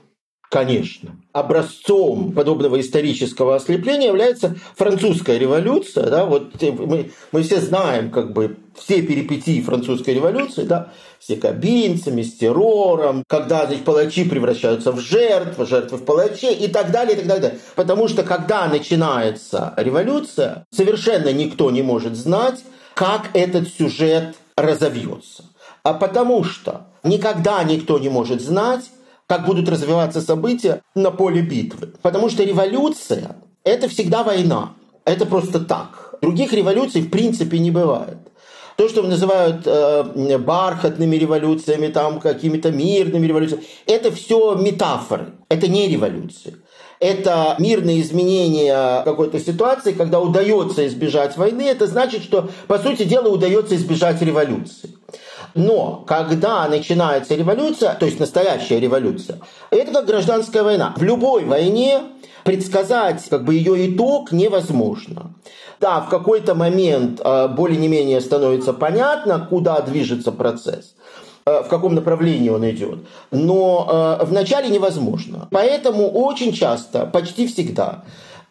Конечно. 0.51 1.16
Образцом 1.32 2.34
подобного 2.34 2.82
исторического 2.82 3.56
ослепления 3.56 4.08
является 4.08 4.58
французская 4.75 5.38
революция. 5.38 6.10
Да? 6.10 6.25
Вот 6.25 6.62
мы, 6.62 7.12
мы 7.32 7.42
все 7.44 7.62
знаем 7.62 8.12
как 8.12 8.34
бы, 8.34 8.58
все 8.75 9.01
перипетии 9.01 9.62
французской 9.62 10.16
революции, 10.16 10.63
да? 10.63 10.92
с 11.22 11.30
якобинцами, 11.30 12.22
с 12.22 12.34
террором, 12.34 13.24
когда 13.30 13.66
значит, 13.66 13.86
палачи 13.86 14.28
превращаются 14.28 14.92
в 14.92 15.00
жертв, 15.00 15.66
жертвы 15.66 15.98
в 15.98 16.04
палачей 16.04 16.54
и 16.54 16.68
так 16.68 16.92
далее, 16.92 17.16
и 17.16 17.20
так 17.20 17.28
далее. 17.28 17.60
Потому 17.78 18.10
что 18.10 18.24
когда 18.24 18.68
начинается 18.68 19.74
революция, 19.78 20.66
совершенно 20.70 21.32
никто 21.32 21.72
не 21.72 21.82
может 21.82 22.18
знать, 22.18 22.60
как 22.93 23.29
этот 23.33 23.67
сюжет 23.69 24.36
разовьется. 24.55 25.45
А 25.83 25.93
потому 25.93 26.43
что 26.43 26.88
никогда 27.03 27.63
никто 27.63 28.00
не 28.00 28.10
может 28.10 28.41
знать, 28.41 28.86
как 29.27 29.45
будут 29.45 29.69
развиваться 29.69 30.21
события 30.21 30.81
на 30.93 31.10
поле 31.10 31.41
битвы. 31.41 31.93
Потому 32.01 32.29
что 32.29 32.43
революция– 32.43 33.38
это 33.63 33.88
всегда 33.88 34.24
война. 34.24 34.74
Это 35.05 35.25
просто 35.25 35.60
так. 35.62 36.15
Других 36.21 36.53
революций 36.53 37.01
в 37.01 37.10
принципе 37.10 37.57
не 37.60 37.71
бывает. 37.71 38.17
То, 38.75 38.89
что 38.89 39.03
называют 39.03 39.62
э, 39.65 40.38
бархатными 40.38 41.15
революциями, 41.15 41.88
там 41.88 42.19
какими-то 42.19 42.71
мирными 42.71 43.27
революциями, 43.27 43.63
это 43.86 44.12
все 44.12 44.55
метафоры. 44.55 45.33
Это 45.50 45.67
не 45.67 45.88
революции. 45.88 46.57
Это 47.01 47.55
мирные 47.58 48.01
изменения 48.01 49.01
какой-то 49.03 49.39
ситуации, 49.39 49.91
когда 49.91 50.20
удается 50.20 50.86
избежать 50.86 51.36
войны. 51.36 51.63
Это 51.63 51.88
значит, 51.88 52.22
что, 52.22 52.50
по 52.67 52.77
сути 52.77 53.03
дела, 53.05 53.27
удается 53.27 53.75
избежать 53.75 54.22
революции. 54.22 54.91
Но 55.55 56.03
когда 56.08 56.67
начинается 56.67 57.34
революция, 57.34 57.96
то 57.96 58.05
есть 58.05 58.20
настоящая 58.20 58.79
революция, 58.79 59.39
это 59.72 59.91
как 59.91 60.05
гражданская 60.05 60.62
война. 60.62 60.93
В 60.96 61.01
любой 61.01 61.43
войне 61.43 62.03
предсказать 62.43 63.27
как 63.29 63.46
бы 63.46 63.55
ее 63.55 63.91
итог 63.91 64.31
невозможно. 64.31 65.34
Да, 65.79 66.01
в 66.01 66.10
какой-то 66.10 66.53
момент 66.53 67.20
э, 67.24 67.48
более-менее 67.48 68.22
становится 68.22 68.74
понятно, 68.74 69.48
куда 69.50 69.81
движется 69.81 70.31
процесс 70.31 70.93
в 71.63 71.67
каком 71.70 71.96
направлении 71.96 72.50
он 72.50 72.70
идет. 72.70 73.00
Но 73.31 74.17
э, 74.22 74.25
вначале 74.25 74.70
невозможно. 74.70 75.48
Поэтому 75.51 76.10
очень 76.10 76.53
часто, 76.53 77.05
почти 77.05 77.48
всегда, 77.48 78.03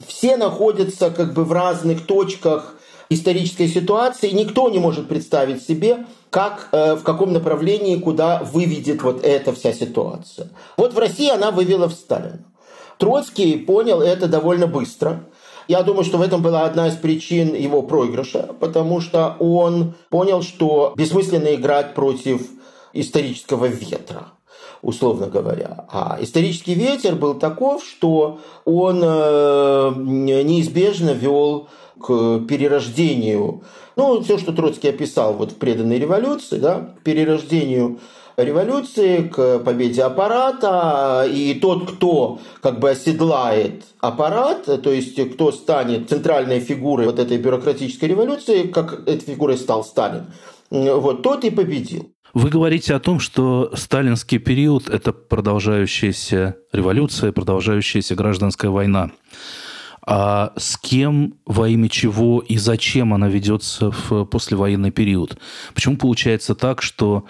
все 0.07 0.37
находятся 0.37 1.11
как 1.11 1.35
бы 1.35 1.45
в 1.45 1.53
разных 1.53 2.07
точках 2.07 2.77
исторической 3.11 3.67
ситуации, 3.67 4.31
никто 4.31 4.71
не 4.71 4.79
может 4.79 5.09
представить 5.09 5.63
себе, 5.63 6.07
как, 6.31 6.69
э, 6.73 6.95
в 6.95 7.03
каком 7.03 7.33
направлении, 7.33 7.97
куда 7.97 8.41
выведет 8.41 9.03
вот 9.03 9.25
эта 9.25 9.53
вся 9.53 9.73
ситуация. 9.73 10.49
Вот 10.77 10.95
в 10.95 10.99
России 10.99 11.29
она 11.29 11.51
вывела 11.51 11.89
в 11.89 11.93
Сталина. 11.93 12.39
Троцкий 12.99 13.57
понял 13.57 14.01
это 14.01 14.29
довольно 14.29 14.67
быстро. 14.67 15.25
Я 15.69 15.83
думаю, 15.83 16.05
что 16.05 16.19
в 16.19 16.23
этом 16.23 16.43
была 16.43 16.65
одна 16.65 16.89
из 16.89 16.95
причин 16.95 17.55
его 17.55 17.83
проигрыша, 17.83 18.55
потому 18.61 19.01
что 19.01 19.37
он 19.39 19.95
понял, 20.09 20.43
что 20.43 20.93
бессмысленно 20.97 21.55
играть 21.55 21.95
против 21.95 22.43
исторического 22.93 23.67
ветра 23.67 24.33
условно 24.83 25.27
говоря. 25.27 25.85
А 25.91 26.19
исторический 26.21 26.75
ветер 26.75 27.15
был 27.15 27.35
таков, 27.35 27.85
что 27.85 28.41
он 28.65 29.01
э, 29.03 29.93
неизбежно 29.97 31.11
вел 31.11 31.69
к 32.01 32.41
перерождению, 32.47 33.63
ну, 33.97 34.23
все, 34.23 34.39
что 34.39 34.53
Троцкий 34.53 34.89
описал 34.89 35.35
вот 35.35 35.53
в 35.53 35.57
преданной 35.57 35.99
революции, 35.99 36.59
да, 36.59 36.95
к 36.99 37.03
перерождению 37.03 38.01
революции, 38.39 39.29
к 39.29 39.59
победе 39.59 40.03
аппарата, 40.03 41.27
и 41.31 41.55
тот, 41.55 41.91
кто 41.91 42.39
как 42.63 42.81
бы 42.81 42.91
оседлает 42.91 43.85
аппарат, 44.01 44.65
то 44.65 44.91
есть 44.91 45.21
кто 45.35 45.53
станет 45.53 46.09
центральной 46.09 46.61
фигурой 46.61 47.07
вот 47.07 47.19
этой 47.19 47.37
бюрократической 47.37 48.07
революции, 48.07 48.63
как 48.63 49.07
этой 49.07 49.35
фигурой 49.35 49.59
стал 49.59 49.85
Сталин, 49.85 50.33
вот, 50.71 51.23
тот 51.23 51.45
и 51.45 51.51
победил. 51.51 52.13
Вы 52.33 52.49
говорите 52.49 52.95
о 52.95 53.01
том, 53.01 53.19
что 53.19 53.73
сталинский 53.75 54.39
период– 54.39 54.89
это 54.91 55.13
продолжающаяся 55.13 56.57
революция, 56.73 57.33
продолжающаяся 57.33 58.15
гражданская 58.15 58.71
война. 58.71 59.11
А 60.07 60.53
с 60.57 60.77
кем, 60.79 61.35
во 61.45 61.69
имя 61.69 61.89
чего 61.89 62.41
и 62.41 62.57
зачем 62.57 63.13
она 63.13 63.29
ведется 63.29 63.91
в 63.91 64.25
послевоенный 64.25 64.91
период? 64.91 65.39
Почему 65.75 65.97
получается 65.97 66.55
так, 66.55 66.83
что, 66.83 67.27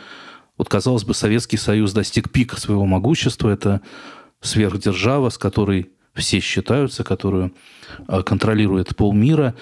вот 0.58 0.68
казалось 0.68 1.04
бы, 1.04 1.14
Советский 1.14 1.56
Союз 1.56 1.92
достиг 1.92 2.30
пика 2.30 2.60
своего 2.60 2.84
могущества, 2.84 3.48
это 3.48 3.80
сверхдержава, 4.40 5.30
с 5.30 5.38
которой 5.38 5.90
все 6.14 6.40
считаются, 6.40 7.04
которую 7.04 7.54
а, 8.06 8.22
контролирует 8.22 8.94
полмира, 8.96 9.54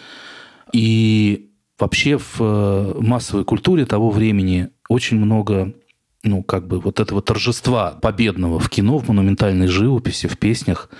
и 0.72 1.50
вообще 1.78 2.18
в 2.18 2.36
э, 2.40 2.94
массовой 3.00 3.44
культуре 3.44 3.86
того 3.86 4.10
времени 4.10 4.68
очень 4.88 5.18
много 5.18 5.74
ну, 6.24 6.42
как 6.42 6.66
бы 6.66 6.80
вот 6.80 7.00
этого 7.00 7.22
торжества 7.22 7.92
победного 7.92 8.58
в 8.58 8.68
кино, 8.68 8.98
в 8.98 9.08
монументальной 9.08 9.68
живописи, 9.68 10.26
в 10.26 10.36
песнях. 10.36 10.90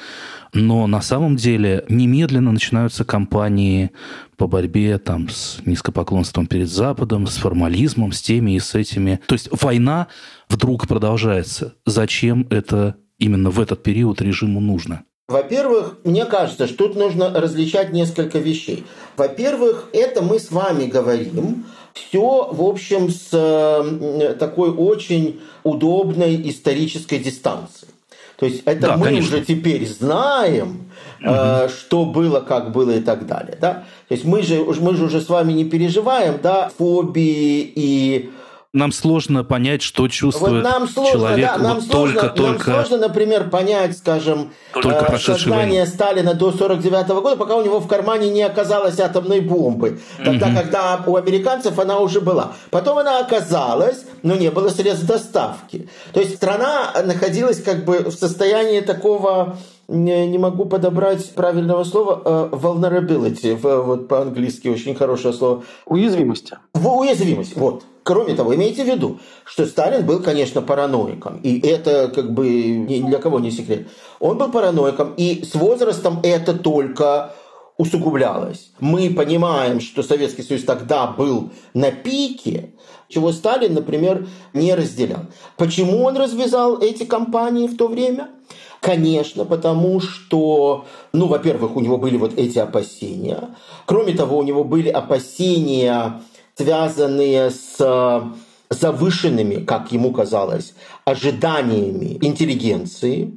Но 0.55 0.87
на 0.87 1.03
самом 1.03 1.37
деле 1.37 1.85
немедленно 1.89 2.53
начинаются 2.53 3.05
кампании 3.05 3.91
по 4.37 4.47
борьбе 4.47 4.99
там, 4.99 5.29
с 5.29 5.61
низкопоклонством 5.67 6.47
перед 6.47 6.71
Западом, 6.71 7.27
с 7.27 7.37
формализмом, 7.37 8.13
с 8.13 8.23
теми 8.23 8.53
и 8.53 8.61
с 8.61 8.75
этими. 8.75 9.21
То 9.27 9.35
есть 9.35 9.49
война 9.61 10.07
вдруг 10.49 10.87
продолжается. 10.87 11.75
Зачем 11.85 12.47
это 12.49 12.97
именно 13.19 13.51
в 13.51 13.61
этот 13.61 13.83
период 13.83 14.23
режиму 14.23 14.61
нужно? 14.61 15.03
Во-первых, 15.29 15.99
мне 16.05 16.25
кажется, 16.25 16.67
что 16.67 16.89
тут 16.89 16.97
нужно 16.97 17.29
различать 17.31 17.93
несколько 17.93 18.39
вещей. 18.39 18.87
Во-первых, 19.19 19.91
это 19.93 20.23
мы 20.23 20.39
с 20.39 20.51
вами 20.51 20.87
говорим 20.87 21.67
все, 21.93 22.49
в 22.51 22.63
общем, 22.63 23.11
с 23.11 23.29
э, 23.33 24.37
такой 24.39 24.71
очень 24.71 25.41
удобной 25.65 26.49
исторической 26.49 27.19
дистанцией. 27.19 27.93
То 28.39 28.47
есть 28.47 28.63
это 28.65 28.81
да, 28.81 28.97
мы 28.97 29.07
конечно. 29.07 29.37
уже 29.37 29.45
теперь 29.45 29.87
знаем, 29.87 30.91
угу. 31.21 31.69
что 31.69 32.07
было, 32.07 32.41
как 32.41 32.73
было 32.73 32.93
и 32.93 33.01
так 33.01 33.27
далее. 33.27 33.59
Да? 33.61 33.85
То 34.09 34.15
есть 34.15 34.25
мы 34.25 34.43
же, 34.43 34.65
мы 34.65 34.97
же 34.97 35.05
уже 35.05 35.21
с 35.21 35.29
вами 35.29 35.53
не 35.53 35.67
переживаем 35.67 36.39
да, 36.43 36.71
фобии 36.79 37.71
и 37.75 38.31
нам 38.75 38.93
сложно 38.93 39.45
понять, 39.45 39.81
что 39.81 40.09
чувствует 40.09 40.63
вот 40.63 40.63
нам 40.63 40.89
сложно, 40.89 41.13
человек 41.13 41.47
да, 41.47 41.59
нам 41.59 41.75
вот 41.77 41.85
сложно, 41.85 42.21
только, 42.21 42.27
нам 42.27 42.35
только... 42.35 42.71
сложно, 42.73 43.09
например, 43.09 43.49
понять, 43.49 43.97
скажем, 43.97 44.53
только 44.75 45.07
э, 45.11 45.19
сознание 45.19 45.81
войны. 45.81 45.87
Сталина 45.87 46.35
до 46.35 46.53
49 46.53 47.09
года, 47.09 47.37
пока 47.37 47.57
у 47.57 47.65
него 47.65 47.81
в 47.81 47.87
кармане 47.87 48.29
не 48.29 48.43
оказалось 48.43 49.01
атомной 49.01 49.41
бомбы. 49.41 50.01
Тогда, 50.23 50.49
угу. 50.49 50.57
когда 50.57 51.03
у 51.07 51.17
американцев 51.17 51.79
она 51.79 51.99
уже 52.01 52.21
была. 52.21 52.53
Потом 52.71 52.99
она 52.99 53.21
оказалась, 53.21 54.05
но 54.23 54.35
не 54.35 54.51
было 54.51 54.69
средств 54.69 55.07
доставки. 55.07 55.89
То 56.13 56.21
есть 56.21 56.37
страна 56.37 56.93
находилась 57.05 57.63
как 57.63 57.87
бы 57.87 58.01
в 58.01 58.13
состоянии 58.13 58.81
такого 58.81 59.57
не, 59.89 60.27
не 60.27 60.37
могу 60.37 60.67
подобрать 60.67 61.35
правильного 61.35 61.83
слова, 61.85 62.23
uh, 62.23 62.51
vulnerability, 62.51 63.57
вот 63.57 64.09
по-английски 64.09 64.69
очень 64.69 64.95
хорошее 64.95 65.33
слово. 65.33 65.65
Уязвимости. 65.87 66.59
В 66.75 66.87
уязвимость, 66.89 67.57
вот. 67.57 67.85
Кроме 68.09 68.33
того, 68.33 68.55
имейте 68.55 68.85
в 68.85 68.87
виду, 68.87 69.21
что 69.45 69.67
Сталин 69.67 70.07
был, 70.07 70.21
конечно, 70.21 70.63
параноиком. 70.63 71.41
И 71.43 71.61
это 71.61 72.09
как 72.09 72.33
бы 72.33 72.49
ни 72.49 73.03
для 73.03 73.19
кого 73.19 73.39
не 73.39 73.51
секрет. 73.51 73.89
Он 74.19 74.39
был 74.39 74.51
параноиком, 74.51 75.13
и 75.19 75.45
с 75.45 75.55
возрастом 75.55 76.21
это 76.23 76.55
только 76.55 77.35
усугублялось. 77.77 78.71
Мы 78.81 79.11
понимаем, 79.11 79.83
что 79.83 80.03
Советский 80.03 80.43
Союз 80.43 80.65
тогда 80.65 81.07
был 81.09 81.51
на 81.75 81.91
пике, 81.91 82.71
чего 83.11 83.31
Сталин, 83.31 83.75
например, 83.75 84.27
не 84.55 84.75
разделял. 84.75 85.27
Почему 85.59 86.05
он 86.05 86.17
развязал 86.17 86.81
эти 86.81 87.05
кампании 87.05 87.67
в 87.67 87.77
то 87.77 87.89
время? 87.89 88.31
Конечно, 88.81 89.45
потому 89.45 90.01
что, 90.01 90.87
ну, 91.13 91.27
во-первых, 91.27 91.77
у 91.77 91.81
него 91.81 91.99
были 91.99 92.17
вот 92.17 92.39
эти 92.39 92.59
опасения. 92.59 93.51
Кроме 93.85 94.15
того, 94.15 94.39
у 94.39 94.43
него 94.43 94.65
были 94.65 94.89
опасения 94.89 96.23
связанные 96.59 97.51
с 97.51 97.77
э, 97.79 98.21
завышенными, 98.71 99.65
как 99.65 99.93
ему 99.93 100.13
казалось, 100.13 100.75
ожиданиями 101.05 102.19
интеллигенции, 102.21 103.33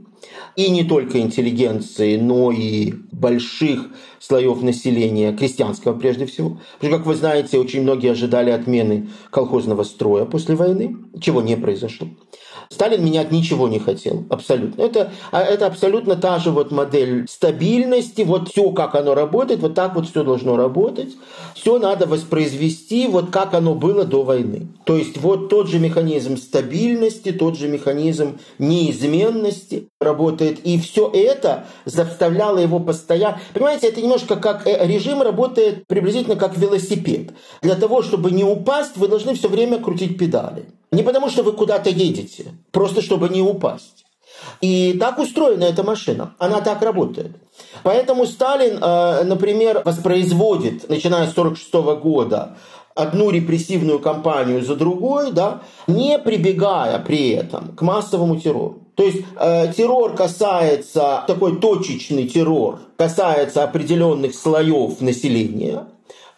и 0.56 0.70
не 0.70 0.84
только 0.84 1.20
интеллигенции, 1.20 2.18
но 2.18 2.52
и 2.52 2.94
больших 3.12 3.88
слоев 4.20 4.62
населения, 4.62 5.34
крестьянского 5.34 5.98
прежде 5.98 6.26
всего. 6.26 6.60
Потому 6.80 6.92
что, 6.94 6.98
как 6.98 7.06
вы 7.06 7.16
знаете, 7.16 7.60
очень 7.60 7.84
многие 7.84 8.12
ожидали 8.12 8.50
отмены 8.50 9.10
колхозного 9.30 9.84
строя 9.84 10.26
после 10.26 10.56
войны, 10.56 10.98
чего 11.22 11.42
не 11.42 11.56
произошло. 11.56 12.10
Сталин 12.72 13.04
менять 13.04 13.32
ничего 13.32 13.68
не 13.68 13.80
хотел, 13.80 14.24
абсолютно. 14.30 14.82
Это, 14.82 15.12
а 15.32 15.42
это 15.42 15.66
абсолютно 15.66 16.16
та 16.16 16.40
же 16.40 16.52
вот 16.52 16.72
модель 16.72 17.26
стабильности, 17.28 18.22
вот 18.22 18.48
все, 18.50 18.72
как 18.72 18.96
оно 18.96 19.14
работает, 19.14 19.60
вот 19.60 19.76
так 19.76 19.94
вот 19.94 20.08
все 20.08 20.24
должно 20.24 20.56
работать. 20.56 21.10
Все 21.54 21.80
надо 21.80 22.08
воспроизвести, 22.08 23.08
вот 23.08 23.30
как 23.30 23.54
оно 23.54 23.76
было 23.76 24.06
до 24.06 24.24
войны. 24.24 24.68
То 24.86 24.96
есть 24.96 25.18
вот 25.18 25.50
тот 25.50 25.68
же 25.68 25.80
механизм 25.80 26.38
стабильности, 26.38 27.34
тот 27.34 27.58
же 27.58 27.68
механизм 27.68 28.40
неизменности 28.58 29.90
работает. 30.00 30.66
И 30.66 30.80
все 30.80 31.12
это 31.14 31.66
заставляло 31.84 32.58
его 32.58 32.80
постоянно... 32.80 33.40
Понимаете, 33.54 33.90
это 33.90 34.02
немножко 34.02 34.38
как 34.38 34.66
э, 34.66 34.88
режим 34.88 35.22
работает 35.22 35.86
приблизительно 35.88 36.38
как 36.38 36.58
велосипед. 36.58 37.32
Для 37.62 37.76
того, 37.76 38.02
чтобы 38.02 38.32
не 38.32 38.46
упасть, 38.46 38.96
вы 38.96 39.10
должны 39.10 39.36
все 39.36 39.50
время 39.50 39.78
крутить 39.80 40.18
педали. 40.18 40.66
Не 40.92 41.04
потому, 41.04 41.30
что 41.30 41.44
вы 41.44 41.54
куда-то 41.54 41.90
едете, 41.90 42.54
просто 42.72 43.02
чтобы 43.02 43.30
не 43.30 43.42
упасть. 43.42 44.06
И 44.60 44.98
так 45.00 45.20
устроена 45.20 45.66
эта 45.66 45.84
машина, 45.84 46.36
она 46.40 46.62
так 46.62 46.82
работает. 46.82 47.32
Поэтому 47.84 48.26
Сталин, 48.26 48.80
э, 48.82 49.24
например, 49.24 49.82
воспроизводит, 49.86 50.90
начиная 50.90 51.28
с 51.28 51.34
1946 51.34 52.02
года, 52.02 52.58
одну 52.96 53.30
репрессивную 53.30 54.00
кампанию 54.00 54.64
за 54.64 54.76
другой, 54.76 55.32
да, 55.32 55.62
не 55.88 56.20
прибегая 56.20 57.00
при 57.00 57.30
этом 57.30 57.76
к 57.76 57.82
массовому 57.82 58.40
террору. 58.40 58.80
То 58.96 59.04
есть 59.04 59.24
э, 59.40 59.72
террор 59.76 60.16
касается, 60.16 61.24
такой 61.28 61.60
точечный 61.60 62.28
террор, 62.28 62.80
касается 62.98 63.64
определенных 63.64 64.36
слоев 64.36 65.00
населения, 65.02 65.88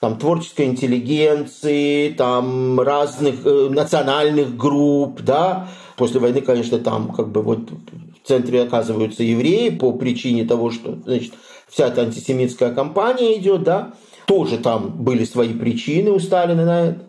там, 0.03 0.17
творческой 0.17 0.65
интеллигенции, 0.65 2.09
там, 2.09 2.77
разных 2.77 3.45
э, 3.45 3.69
национальных 3.69 4.57
групп, 4.57 5.21
да. 5.21 5.69
После 5.95 6.19
войны, 6.19 6.41
конечно, 6.41 6.77
там 6.77 7.13
как 7.13 7.31
бы 7.31 7.41
вот 7.41 7.59
в 7.69 8.27
центре 8.27 8.63
оказываются 8.63 9.23
евреи 9.23 9.69
по 9.69 9.93
причине 9.93 10.43
того, 10.43 10.71
что, 10.71 10.97
значит, 11.05 11.31
вся 11.69 11.87
эта 11.87 12.01
антисемитская 12.01 12.73
кампания 12.73 13.39
идет, 13.39 13.63
да. 13.63 13.93
Тоже 14.27 14.57
там 14.57 14.89
были 14.89 15.23
свои 15.23 15.53
причины 15.53 16.11
у 16.11 16.19
Сталина 16.19 16.65
на 16.65 16.81
это. 16.87 16.99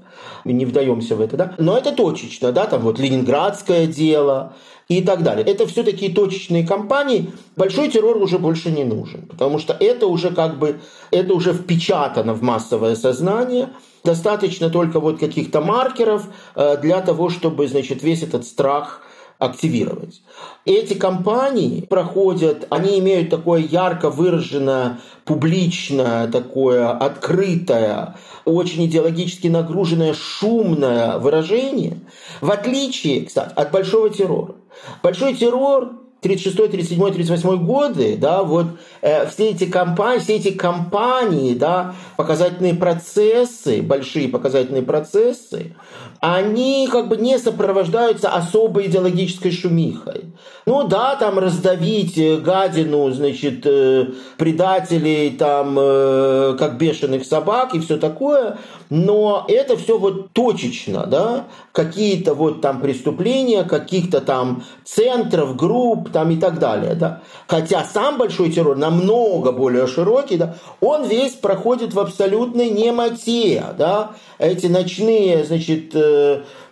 Не 0.45 0.65
вдаемся 0.65 1.17
в 1.17 1.21
это, 1.21 1.37
да. 1.37 1.55
Но 1.59 1.77
это 1.77 1.91
точечно, 1.91 2.53
да, 2.53 2.67
там 2.67 2.83
вот 2.83 3.01
Ленинградское 3.01 3.89
дело, 3.89 4.53
и 4.89 5.03
так 5.03 5.23
далее. 5.23 5.47
Это 5.47 5.67
все 5.67 5.83
такие 5.83 6.13
точечные 6.13 6.67
кампании. 6.67 7.31
Большой 7.57 7.89
террор 7.89 8.17
уже 8.19 8.39
больше 8.39 8.71
не 8.71 8.85
нужен, 8.85 9.23
потому 9.23 9.59
что 9.59 9.73
это 9.79 10.07
уже 10.07 10.31
как 10.31 10.59
бы, 10.59 10.81
это 11.11 11.35
уже 11.35 11.53
впечатано 11.53 12.35
в 12.35 12.43
массовое 12.43 12.95
сознание. 12.97 13.71
Достаточно 14.05 14.69
только 14.69 15.01
вот 15.01 15.19
каких-то 15.19 15.63
маркеров 15.63 16.27
э, 16.55 16.77
для 16.83 17.01
того, 17.01 17.31
чтобы, 17.31 17.67
значит, 17.67 18.03
весь 18.03 18.23
этот 18.23 18.45
страх 18.45 19.01
активировать. 19.39 20.23
Эти 20.65 20.95
кампании 20.95 21.81
проходят, 21.81 22.67
они 22.71 22.99
имеют 23.01 23.31
такое 23.31 23.61
ярко 23.63 24.11
выраженное, 24.11 25.01
публичное, 25.25 26.29
такое 26.29 26.91
открытое, 26.91 28.17
очень 28.45 28.87
идеологически 28.87 29.49
нагруженное, 29.49 30.15
шумное 30.15 31.19
выражение, 31.19 31.99
в 32.41 32.51
отличие, 32.51 33.27
кстати, 33.27 33.53
от 33.55 33.71
большого 33.73 34.11
террора. 34.11 34.54
Большой 35.03 35.35
террор 35.35 36.05
36, 36.25 36.71
37, 36.71 37.13
38 37.13 37.67
годы, 37.67 38.17
да, 38.17 38.43
вот 38.43 38.67
э, 39.03 39.27
все 39.29 39.51
эти 39.51 39.67
компании, 39.67 40.21
все 40.21 40.37
эти 40.37 40.53
компании, 40.53 41.53
да, 41.55 41.95
показательные 42.17 42.75
процессы, 42.75 43.83
большие 43.83 44.29
показательные 44.29 44.83
процессы, 44.83 45.75
они 46.21 46.89
как 46.91 47.09
бы 47.09 47.19
не 47.19 47.39
сопровождаются 47.39 48.31
особой 48.31 48.87
идеологической 48.87 49.53
шумихой. 49.53 50.25
Ну 50.65 50.89
да, 50.89 51.15
там 51.17 51.39
раздавить 51.39 52.17
э, 52.17 52.39
гадину, 52.39 53.11
значит, 53.11 53.67
э, 53.67 54.07
предателей, 54.39 55.31
там, 55.33 55.77
э, 55.79 56.57
как 56.59 56.79
бешеных 56.79 57.27
собак 57.27 57.75
и 57.75 57.81
все 57.81 57.99
такое, 57.99 58.57
но 58.95 59.45
это 59.49 59.77
все 59.77 59.99
вот 59.99 60.33
точечно, 60.33 61.07
да, 61.07 61.47
какие-то 61.73 62.35
вот 62.35 62.61
там 62.61 62.81
преступления, 62.81 63.65
каких-то 63.65 64.21
там 64.21 64.63
центров, 64.85 65.57
групп 65.57 66.13
там 66.13 66.31
и 66.31 66.37
так 66.37 66.61
далее, 66.61 66.95
да. 66.95 67.21
Хотя 67.49 67.85
сам 67.85 68.19
большой 68.19 68.53
террор 68.53 68.77
намного 68.77 69.51
более 69.51 69.89
широкий, 69.89 70.37
да, 70.37 70.55
он 70.81 71.07
весь 71.07 71.33
проходит 71.33 71.93
в 71.93 71.99
абсолютной 71.99 72.71
немоте, 72.71 73.65
да, 73.77 74.13
эти 74.39 74.67
ночные, 74.67 75.43
значит, 75.45 75.93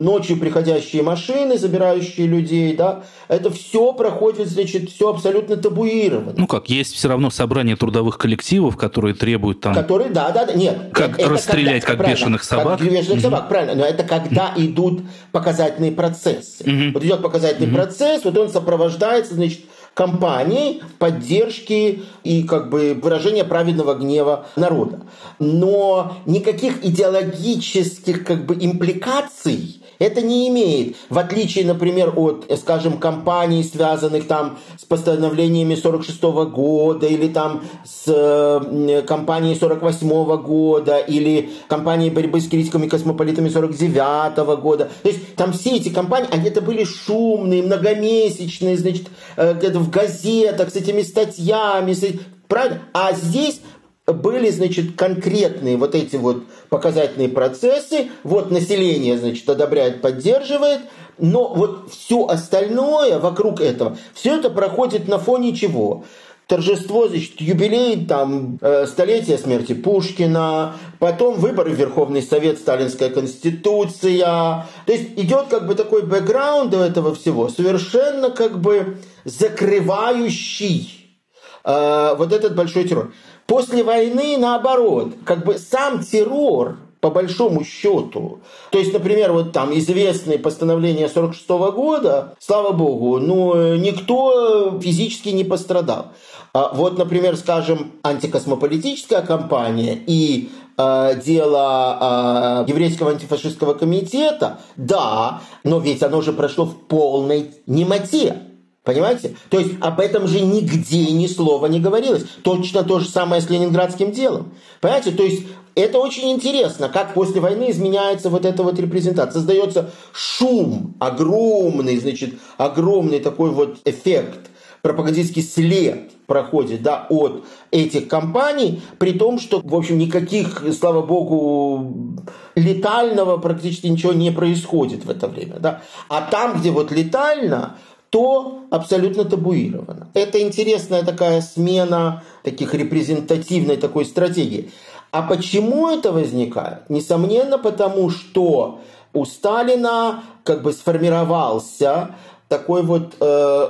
ночью 0.02 0.36
приходящие 0.36 1.02
машины, 1.02 1.56
забирающие 1.56 2.26
людей, 2.26 2.74
да, 2.74 3.04
это 3.28 3.50
все 3.50 3.92
проходит, 3.92 4.48
значит, 4.48 4.90
все 4.90 5.10
абсолютно 5.10 5.56
табуировано. 5.56 6.34
Ну 6.36 6.46
как, 6.46 6.68
есть 6.68 6.94
все 6.94 7.08
равно 7.08 7.30
собрание 7.30 7.76
трудовых 7.76 8.18
коллективов, 8.18 8.76
которые 8.76 9.14
требуют 9.14 9.60
там... 9.60 9.74
Которые, 9.74 10.10
да, 10.10 10.30
да, 10.30 10.44
да, 10.44 10.52
нет. 10.54 10.90
Как 10.92 11.18
это 11.18 11.28
расстрелять, 11.28 11.84
когда, 11.84 12.04
как 12.04 12.12
бешеных 12.12 12.44
собак. 12.44 12.78
Как 12.78 12.88
бешеных 12.88 13.18
угу. 13.18 13.20
собак, 13.20 13.48
правильно, 13.48 13.74
но 13.76 13.84
это 13.84 14.02
когда 14.02 14.52
угу. 14.54 14.64
идут 14.64 15.02
показательные 15.30 15.92
процессы. 15.92 16.64
Угу. 16.64 16.92
Вот 16.94 17.04
идет 17.04 17.22
показательный 17.22 17.68
угу. 17.68 17.76
процесс, 17.76 18.24
вот 18.24 18.36
он 18.36 18.50
сопровождается, 18.50 19.34
значит, 19.34 19.60
кампанией 19.94 20.82
поддержки 20.98 22.02
и 22.24 22.42
как 22.44 22.70
бы 22.70 22.98
выражения 23.00 23.44
праведного 23.44 23.94
гнева 23.94 24.46
народа. 24.56 25.02
Но 25.38 26.16
никаких 26.26 26.84
идеологических 26.84 28.24
как 28.24 28.46
бы 28.46 28.54
импликаций 28.54 29.81
это 30.02 30.20
не 30.20 30.48
имеет, 30.48 30.96
в 31.08 31.18
отличие, 31.18 31.64
например, 31.64 32.12
от, 32.16 32.50
скажем, 32.58 32.98
компаний, 32.98 33.62
связанных 33.62 34.26
там 34.26 34.58
с 34.78 34.84
постановлениями 34.84 35.74
46 35.74 36.22
года 36.22 37.06
или 37.06 37.28
там 37.28 37.62
с 37.84 38.04
э, 38.06 39.02
компанией 39.06 39.54
48 39.54 40.36
года 40.42 40.98
или 40.98 41.50
компанией 41.68 42.10
борьбы 42.10 42.40
с 42.40 42.48
критиками 42.48 42.88
космополитами 42.88 43.48
49 43.48 44.60
года. 44.60 44.90
То 45.02 45.08
есть 45.08 45.36
там 45.36 45.52
все 45.52 45.76
эти 45.76 45.88
компании, 45.88 46.28
они 46.32 46.48
это 46.48 46.60
были 46.60 46.84
шумные, 46.84 47.62
многомесячные, 47.62 48.76
значит, 48.76 49.08
э, 49.36 49.54
в 49.54 49.90
газетах 49.90 50.70
с 50.70 50.76
этими 50.76 51.02
статьями, 51.02 51.92
с, 51.92 52.04
правильно? 52.48 52.82
А 52.92 53.12
здесь 53.12 53.60
были, 54.06 54.50
значит, 54.50 54.96
конкретные 54.96 55.76
вот 55.76 55.94
эти 55.94 56.16
вот 56.16 56.44
показательные 56.68 57.28
процессы, 57.28 58.08
вот 58.24 58.50
население, 58.50 59.16
значит, 59.16 59.48
одобряет, 59.48 60.00
поддерживает, 60.00 60.80
но 61.18 61.52
вот 61.54 61.90
все 61.90 62.26
остальное 62.26 63.18
вокруг 63.18 63.60
этого, 63.60 63.96
все 64.14 64.36
это 64.36 64.50
проходит 64.50 65.08
на 65.08 65.18
фоне 65.18 65.54
чего? 65.54 66.04
торжество, 66.52 67.08
значит, 67.08 67.40
юбилей, 67.40 68.04
там, 68.04 68.58
э, 68.60 68.86
столетие 68.86 69.38
смерти 69.38 69.72
Пушкина, 69.72 70.74
потом 70.98 71.36
выборы 71.36 71.70
в 71.70 71.78
Верховный 71.78 72.20
Совет, 72.20 72.58
Сталинская 72.58 73.08
Конституция. 73.08 74.66
То 74.84 74.92
есть 74.92 75.12
идет 75.16 75.46
как 75.48 75.66
бы 75.66 75.74
такой 75.74 76.02
бэкграунд 76.02 76.74
этого 76.74 77.14
всего, 77.14 77.48
совершенно 77.48 78.28
как 78.28 78.60
бы 78.60 78.98
закрывающий 79.24 81.18
э, 81.64 82.14
вот 82.18 82.32
этот 82.34 82.54
большой 82.54 82.84
террор. 82.84 83.14
После 83.46 83.82
войны, 83.82 84.36
наоборот, 84.38 85.14
как 85.24 85.44
бы 85.44 85.58
сам 85.58 86.02
террор, 86.02 86.76
по 87.02 87.10
большому 87.10 87.64
счету. 87.64 88.38
То 88.70 88.78
есть, 88.78 88.92
например, 88.92 89.32
вот 89.32 89.50
там 89.50 89.76
известные 89.76 90.38
постановления 90.38 91.08
46 91.08 91.48
года, 91.74 92.36
слава 92.38 92.70
богу, 92.70 93.18
ну, 93.18 93.74
никто 93.74 94.78
физически 94.80 95.30
не 95.30 95.42
пострадал. 95.42 96.12
А 96.54 96.70
вот, 96.72 96.98
например, 96.98 97.36
скажем, 97.36 97.92
антикосмополитическая 98.04 99.22
кампания 99.22 99.98
и 100.06 100.50
э, 100.78 101.20
дело 101.24 102.64
э, 102.68 102.70
еврейского 102.70 103.10
антифашистского 103.10 103.74
комитета, 103.74 104.60
да, 104.76 105.40
но 105.64 105.80
ведь 105.80 106.04
оно 106.04 106.20
же 106.20 106.32
прошло 106.32 106.66
в 106.66 106.86
полной 106.86 107.50
немоте. 107.66 108.36
Понимаете? 108.84 109.36
То 109.48 109.60
есть 109.60 109.74
об 109.80 110.00
этом 110.00 110.26
же 110.26 110.40
нигде 110.40 111.12
ни 111.12 111.26
слова 111.28 111.66
не 111.66 111.78
говорилось. 111.78 112.24
Точно 112.42 112.82
то 112.82 112.98
же 112.98 113.08
самое 113.08 113.40
с 113.40 113.48
ленинградским 113.48 114.10
делом. 114.10 114.52
Понимаете? 114.80 115.12
То 115.12 115.22
есть 115.22 115.46
это 115.74 115.98
очень 115.98 116.30
интересно, 116.32 116.88
как 116.88 117.14
после 117.14 117.40
войны 117.40 117.70
изменяется 117.70 118.28
вот 118.28 118.44
эта 118.44 118.62
вот 118.62 118.78
репрезентация. 118.78 119.34
Создается 119.34 119.90
шум 120.12 120.94
огромный, 120.98 121.96
значит, 121.98 122.34
огромный 122.58 123.20
такой 123.20 123.50
вот 123.50 123.78
эффект, 123.84 124.50
пропагандистский 124.82 125.42
след 125.42 126.10
проходит 126.26 126.82
да, 126.82 127.06
от 127.08 127.44
этих 127.70 128.08
компаний, 128.08 128.82
при 128.98 129.12
том, 129.12 129.38
что, 129.38 129.60
в 129.62 129.74
общем, 129.74 129.98
никаких, 129.98 130.64
слава 130.78 131.02
богу, 131.02 132.16
летального 132.54 133.36
практически 133.38 133.86
ничего 133.86 134.12
не 134.12 134.30
происходит 134.30 135.04
в 135.04 135.10
это 135.10 135.28
время. 135.28 135.56
Да? 135.58 135.82
А 136.08 136.22
там, 136.22 136.58
где 136.58 136.70
вот 136.70 136.90
летально, 136.90 137.76
то 138.12 138.64
абсолютно 138.70 139.24
табуировано. 139.24 140.08
Это 140.12 140.42
интересная 140.42 141.02
такая 141.02 141.40
смена 141.40 142.22
таких 142.42 142.74
репрезентативной 142.74 143.78
такой 143.78 144.04
стратегии. 144.04 144.70
А 145.12 145.22
почему 145.22 145.88
это 145.88 146.12
возникает? 146.12 146.90
Несомненно, 146.90 147.56
потому 147.56 148.10
что 148.10 148.80
у 149.14 149.24
Сталина 149.24 150.24
как 150.44 150.62
бы 150.62 150.74
сформировался 150.74 152.14
такой 152.48 152.82
вот, 152.82 153.14
э, 153.18 153.66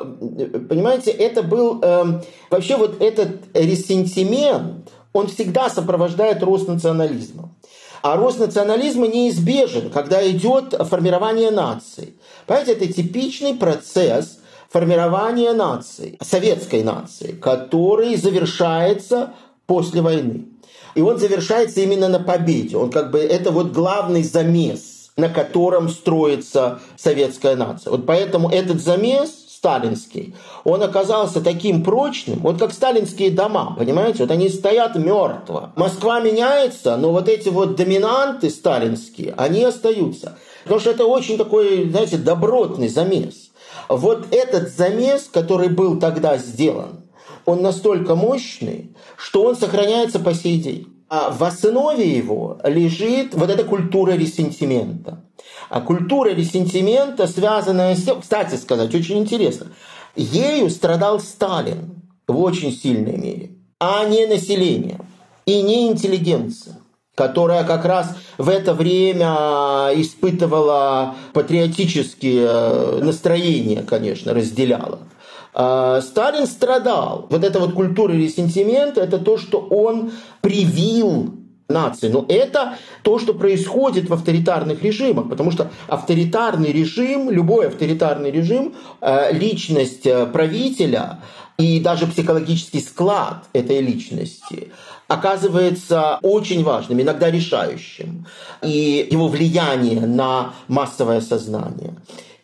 понимаете, 0.68 1.12
это 1.12 1.44
был 1.44 1.78
э, 1.80 2.20
вообще 2.50 2.76
вот 2.76 3.00
этот 3.00 3.42
ресентимент, 3.54 4.90
он 5.12 5.28
всегда 5.28 5.70
сопровождает 5.70 6.42
рост 6.42 6.66
национализма. 6.66 7.54
А 8.02 8.16
рост 8.16 8.40
национализма 8.40 9.06
неизбежен, 9.06 9.90
когда 9.90 10.28
идет 10.28 10.74
формирование 10.88 11.52
нации. 11.52 12.14
Понимаете, 12.52 12.84
это 12.84 12.92
типичный 12.92 13.54
процесс 13.54 14.38
формирования 14.68 15.54
нации, 15.54 16.18
советской 16.20 16.82
нации, 16.82 17.32
который 17.32 18.14
завершается 18.16 19.32
после 19.64 20.02
войны. 20.02 20.48
И 20.94 21.00
он 21.00 21.16
завершается 21.16 21.80
именно 21.80 22.08
на 22.08 22.20
победе. 22.20 22.76
Он 22.76 22.90
как 22.90 23.10
бы 23.10 23.20
это 23.20 23.52
вот 23.52 23.72
главный 23.72 24.22
замес, 24.22 25.12
на 25.16 25.30
котором 25.30 25.88
строится 25.88 26.80
советская 26.98 27.56
нация. 27.56 27.90
Вот 27.90 28.04
поэтому 28.04 28.50
этот 28.50 28.82
замес 28.82 29.30
сталинский, 29.48 30.34
он 30.64 30.82
оказался 30.82 31.40
таким 31.40 31.82
прочным, 31.82 32.40
вот 32.40 32.58
как 32.58 32.74
сталинские 32.74 33.30
дома, 33.30 33.74
понимаете, 33.78 34.24
вот 34.24 34.30
они 34.30 34.50
стоят 34.50 34.96
мертво. 34.96 35.72
Москва 35.76 36.20
меняется, 36.20 36.98
но 36.98 37.12
вот 37.12 37.30
эти 37.30 37.48
вот 37.48 37.76
доминанты 37.76 38.50
сталинские, 38.50 39.32
они 39.38 39.64
остаются. 39.64 40.36
Потому 40.64 40.80
что 40.80 40.90
это 40.90 41.06
очень 41.06 41.38
такой, 41.38 41.88
знаете, 41.88 42.16
добротный 42.16 42.88
замес. 42.88 43.50
Вот 43.88 44.26
этот 44.30 44.70
замес, 44.70 45.28
который 45.32 45.68
был 45.68 45.98
тогда 45.98 46.36
сделан, 46.38 47.04
он 47.44 47.62
настолько 47.62 48.14
мощный, 48.14 48.94
что 49.16 49.42
он 49.42 49.56
сохраняется 49.56 50.20
по 50.20 50.34
сей 50.34 50.60
день. 50.60 50.88
А 51.08 51.30
в 51.30 51.42
основе 51.44 52.08
его 52.08 52.58
лежит 52.64 53.34
вот 53.34 53.50
эта 53.50 53.64
культура 53.64 54.12
ресентимента. 54.12 55.24
А 55.68 55.80
культура 55.80 56.30
ресентимента, 56.30 57.26
связанная 57.26 57.96
с 57.96 58.04
тем, 58.04 58.20
кстати 58.20 58.54
сказать, 58.54 58.94
очень 58.94 59.18
интересно, 59.18 59.68
ею 60.16 60.70
страдал 60.70 61.20
Сталин 61.20 62.02
в 62.26 62.38
очень 62.40 62.72
сильной 62.72 63.16
мере, 63.16 63.50
а 63.78 64.04
не 64.04 64.26
население 64.26 65.00
и 65.44 65.60
не 65.60 65.88
интеллигенция 65.88 66.81
которая 67.14 67.64
как 67.64 67.84
раз 67.84 68.16
в 68.38 68.48
это 68.48 68.74
время 68.74 69.90
испытывала 69.94 71.14
патриотические 71.34 72.46
э, 72.48 73.00
настроения, 73.02 73.82
конечно, 73.82 74.32
разделяла. 74.32 75.00
А, 75.54 76.00
Сталин 76.00 76.46
страдал. 76.46 77.26
Вот 77.30 77.44
эта 77.44 77.58
вот 77.58 77.74
культура 77.74 78.14
или 78.14 78.28
сентимент– 78.28 78.96
это 78.98 79.18
то, 79.18 79.36
что 79.36 79.58
он 79.60 80.12
привил 80.40 81.34
нации. 81.68 82.08
Но 82.08 82.24
это 82.28 82.76
то, 83.02 83.18
что 83.18 83.34
происходит 83.34 84.08
в 84.08 84.14
авторитарных 84.14 84.82
режимах, 84.82 85.28
потому 85.28 85.50
что 85.50 85.70
авторитарный 85.88 86.72
режим, 86.72 87.30
любой 87.30 87.68
авторитарный 87.68 88.30
режим, 88.30 88.74
э, 89.00 89.32
личность 89.32 90.06
э, 90.06 90.26
правителя 90.26 91.18
и 91.58 91.80
даже 91.80 92.06
психологический 92.06 92.80
склад 92.80 93.44
этой 93.52 93.80
личности 93.80 94.72
оказывается 95.12 96.18
очень 96.22 96.64
важным, 96.64 97.00
иногда 97.00 97.30
решающим, 97.30 98.26
и 98.62 99.06
его 99.10 99.28
влияние 99.28 100.06
на 100.06 100.54
массовое 100.68 101.20
сознание. 101.20 101.94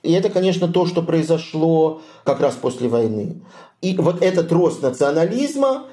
И 0.02 0.12
это, 0.12 0.28
конечно, 0.28 0.68
то, 0.68 0.86
что 0.86 1.02
произошло 1.02 2.02
как 2.24 2.40
раз 2.40 2.54
после 2.54 2.88
войны. 2.88 3.42
И 3.80 3.96
вот 3.96 4.22
этот 4.22 4.52
рост 4.52 4.82
национализма, 4.82 5.84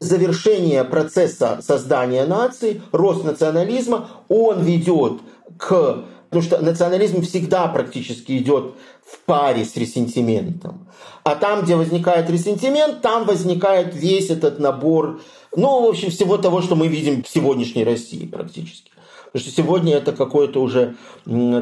завершение 0.00 0.84
процесса 0.84 1.60
создания 1.62 2.26
нации, 2.26 2.82
рост 2.92 3.24
национализма, 3.24 4.08
он 4.28 4.62
ведет 4.62 5.20
к... 5.58 6.04
Потому 6.28 6.42
что 6.42 6.58
национализм 6.58 7.22
всегда 7.22 7.68
практически 7.68 8.38
идет 8.38 8.74
в 9.04 9.18
паре 9.26 9.64
с 9.64 9.76
ресентиментом. 9.76 10.88
А 11.22 11.36
там, 11.36 11.62
где 11.62 11.76
возникает 11.76 12.28
ресентимент, 12.30 13.00
там 13.00 13.24
возникает 13.24 13.94
весь 13.94 14.30
этот 14.30 14.58
набор, 14.58 15.20
ну, 15.54 15.86
в 15.86 15.88
общем, 15.88 16.10
всего 16.10 16.36
того, 16.36 16.62
что 16.62 16.74
мы 16.74 16.88
видим 16.88 17.22
в 17.22 17.28
сегодняшней 17.28 17.84
России 17.84 18.26
практически. 18.26 18.90
Потому 19.36 19.52
что 19.52 19.62
сегодня 19.62 19.96
это 19.96 20.12
какое-то 20.12 20.62
уже 20.62 20.94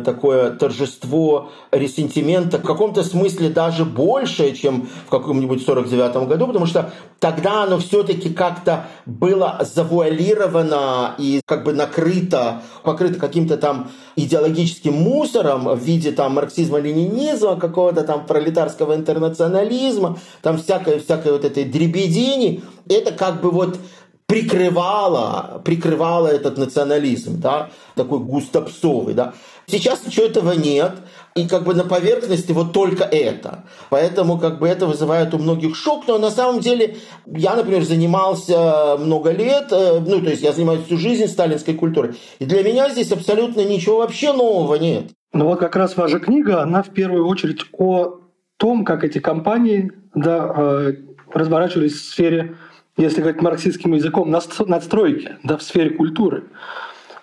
такое 0.05 0.53
торжество 0.53 1.51
ресентимента, 1.73 2.59
в 2.59 2.63
каком-то 2.63 3.03
смысле 3.03 3.49
даже 3.49 3.85
большее, 3.85 4.55
чем 4.55 4.87
в 5.07 5.11
каком-нибудь 5.11 5.65
49 5.65 6.29
году, 6.29 6.47
потому 6.47 6.67
что 6.67 6.93
тогда 7.19 7.65
оно 7.65 7.79
все-таки 7.79 8.33
как-то 8.33 8.87
было 9.07 9.59
завуалировано 9.63 11.17
и 11.19 11.41
как 11.45 11.65
бы 11.65 11.73
накрыто, 11.73 12.63
покрыто 12.85 13.19
каким-то 13.19 13.57
там 13.57 13.91
идеологическим 14.15 14.93
мусором 14.93 15.65
в 15.65 15.81
виде 15.81 16.13
там 16.13 16.35
марксизма-ленинизма, 16.39 17.57
какого-то 17.57 18.05
там 18.05 18.25
пролетарского 18.25 18.95
интернационализма, 18.95 20.17
там 20.43 20.59
всякой, 20.59 21.01
всякой 21.01 21.33
вот 21.33 21.45
этой 21.45 21.65
дребедени. 21.65 22.63
Это 22.89 23.11
как 23.11 23.41
бы 23.41 23.51
вот 23.51 23.79
прикрывала, 24.27 25.61
прикрывала 25.65 26.29
этот 26.29 26.57
национализм, 26.57 27.41
да, 27.41 27.71
такой 27.95 28.21
густопсовый, 28.21 29.15
да. 29.15 29.35
Сейчас 29.67 30.07
ничего 30.07 30.27
этого 30.27 30.53
нет, 30.53 30.93
и 31.35 31.47
как 31.47 31.65
бы 31.65 31.75
на 31.75 31.85
поверхности 31.85 32.53
вот 32.53 32.73
только 32.73 33.05
это. 33.05 33.65
Поэтому 33.91 34.39
как 34.39 34.59
бы 34.59 34.69
это 34.69 34.87
вызывает 34.87 35.35
у 35.35 35.39
многих 35.39 35.77
шок, 35.77 36.07
но 36.07 36.19
на 36.19 36.31
самом 36.31 36.61
деле 36.61 36.97
я, 37.27 37.55
например, 37.55 37.83
занимался 37.83 38.97
много 38.99 39.31
лет, 39.31 39.69
э, 39.73 40.01
ну 40.01 40.21
то 40.21 40.31
есть 40.31 40.43
я 40.43 40.53
занимаюсь 40.53 40.85
всю 40.85 40.97
жизнь 40.97 41.27
сталинской 41.27 41.75
культурой, 41.75 42.15
и 42.39 42.45
для 42.45 42.63
меня 42.63 42.89
здесь 42.91 43.13
абсолютно 43.13 43.63
ничего 43.63 43.99
вообще 43.99 44.33
нового 44.33 44.77
нет. 44.77 45.11
Ну 45.33 45.47
вот 45.47 45.59
как 45.59 45.77
раз 45.77 45.97
ваша 45.97 46.19
книга, 46.19 46.63
она 46.63 46.83
в 46.83 46.91
первую 46.91 47.27
очередь 47.27 47.63
о 47.73 48.21
том, 48.57 48.85
как 48.85 49.05
эти 49.05 49.19
компании 49.19 49.93
да, 50.15 50.53
э, 50.57 50.93
разворачивались 51.33 51.95
в 51.95 52.05
сфере 52.05 52.57
если 52.97 53.21
говорить 53.21 53.43
марксистским 53.43 53.93
языком, 53.95 54.31
надстройки 54.31 55.37
да, 55.43 55.57
в 55.57 55.63
сфере 55.63 55.91
культуры. 55.91 56.45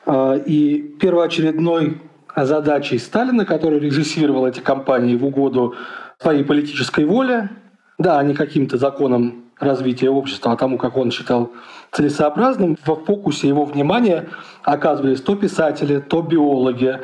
А, 0.05 0.36
и 0.36 0.81
первоочередной 0.99 2.01
задачей 2.36 2.97
Сталина, 2.97 3.45
который 3.45 3.79
режиссировал 3.79 4.47
эти 4.47 4.60
кампании 4.60 5.15
в 5.15 5.25
угоду 5.25 5.75
своей 6.19 6.43
политической 6.43 7.05
воле, 7.05 7.49
да, 7.97 8.19
а 8.19 8.23
не 8.23 8.34
каким-то 8.34 8.77
законам 8.77 9.45
развития 9.60 10.10
общества, 10.10 10.53
а 10.53 10.57
тому, 10.57 10.77
как 10.77 10.97
он 10.97 11.12
считал 11.12 11.51
целесообразным, 11.91 12.77
в 12.84 12.95
фокусе 13.05 13.47
его 13.47 13.65
внимания 13.65 14.27
оказывались 14.63 15.21
то 15.21 15.36
писатели, 15.36 15.99
то 15.99 16.21
биологи, 16.21 16.99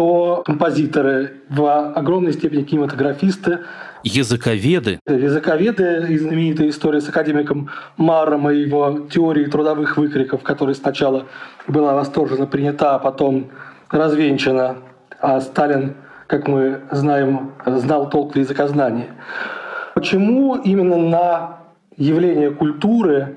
то 0.00 0.42
композиторы, 0.46 1.42
в 1.50 1.90
огромной 1.92 2.32
степени 2.32 2.62
кинематографисты. 2.62 3.58
Языковеды. 4.02 4.98
Языковеды 5.06 6.06
и 6.08 6.16
знаменитая 6.16 6.70
история 6.70 7.02
с 7.02 7.08
академиком 7.10 7.68
Маром 7.98 8.48
и 8.48 8.60
его 8.60 9.00
теорией 9.12 9.50
трудовых 9.50 9.98
выкриков, 9.98 10.42
которая 10.42 10.74
сначала 10.74 11.26
была 11.68 11.92
восторженно 11.92 12.46
принята, 12.46 12.94
а 12.94 12.98
потом 12.98 13.50
развенчана. 13.90 14.78
А 15.20 15.38
Сталин, 15.42 15.92
как 16.28 16.48
мы 16.48 16.80
знаем, 16.90 17.52
знал 17.66 18.08
толк 18.08 18.34
в 18.34 18.38
языкознании. 18.38 19.08
Почему 19.94 20.56
именно 20.56 20.96
на 20.96 21.58
явление 21.98 22.52
культуры 22.52 23.36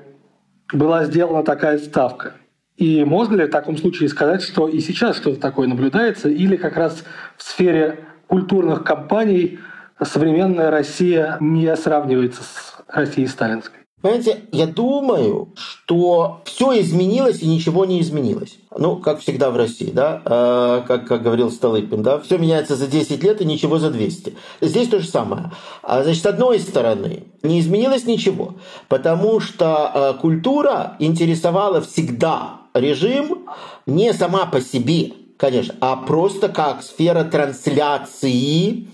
была 0.72 1.04
сделана 1.04 1.44
такая 1.44 1.76
ставка? 1.76 2.32
И 2.76 3.04
можно 3.04 3.36
ли 3.36 3.46
в 3.46 3.50
таком 3.50 3.76
случае 3.76 4.08
сказать, 4.08 4.42
что 4.42 4.68
и 4.68 4.80
сейчас 4.80 5.16
что-то 5.16 5.40
такое 5.40 5.68
наблюдается, 5.68 6.28
или 6.28 6.56
как 6.56 6.76
раз 6.76 7.04
в 7.36 7.42
сфере 7.42 8.00
культурных 8.26 8.82
кампаний 8.82 9.60
современная 10.02 10.70
Россия 10.70 11.36
не 11.40 11.74
сравнивается 11.76 12.42
с 12.42 12.82
Россией 12.88 13.28
сталинской? 13.28 13.84
Понимаете, 14.04 14.40
я 14.52 14.66
думаю, 14.66 15.54
что 15.56 16.42
все 16.44 16.78
изменилось 16.78 17.40
и 17.40 17.46
ничего 17.46 17.86
не 17.86 18.02
изменилось. 18.02 18.58
Ну, 18.76 18.96
как 18.96 19.20
всегда 19.20 19.50
в 19.50 19.56
России, 19.56 19.90
да, 19.90 20.20
э, 20.26 20.82
как, 20.86 21.08
как 21.08 21.22
говорил 21.22 21.50
Столыпин, 21.50 22.02
да, 22.02 22.18
все 22.18 22.36
меняется 22.36 22.76
за 22.76 22.86
10 22.86 23.24
лет 23.24 23.40
и 23.40 23.46
ничего 23.46 23.78
за 23.78 23.90
200. 23.90 24.34
Здесь 24.60 24.88
то 24.88 25.00
же 25.00 25.08
самое. 25.08 25.52
А, 25.82 26.02
значит, 26.02 26.22
с 26.22 26.26
одной 26.26 26.58
стороны, 26.58 27.24
не 27.42 27.60
изменилось 27.60 28.04
ничего, 28.04 28.56
потому 28.88 29.40
что 29.40 29.90
э, 29.94 30.20
культура 30.20 30.96
интересовала 30.98 31.80
всегда 31.80 32.63
режим 32.74 33.46
не 33.86 34.12
сама 34.12 34.46
по 34.46 34.60
себе, 34.60 35.12
конечно, 35.36 35.74
а 35.80 35.96
просто 35.96 36.48
как 36.48 36.82
сфера 36.82 37.24
трансляции 37.24 38.88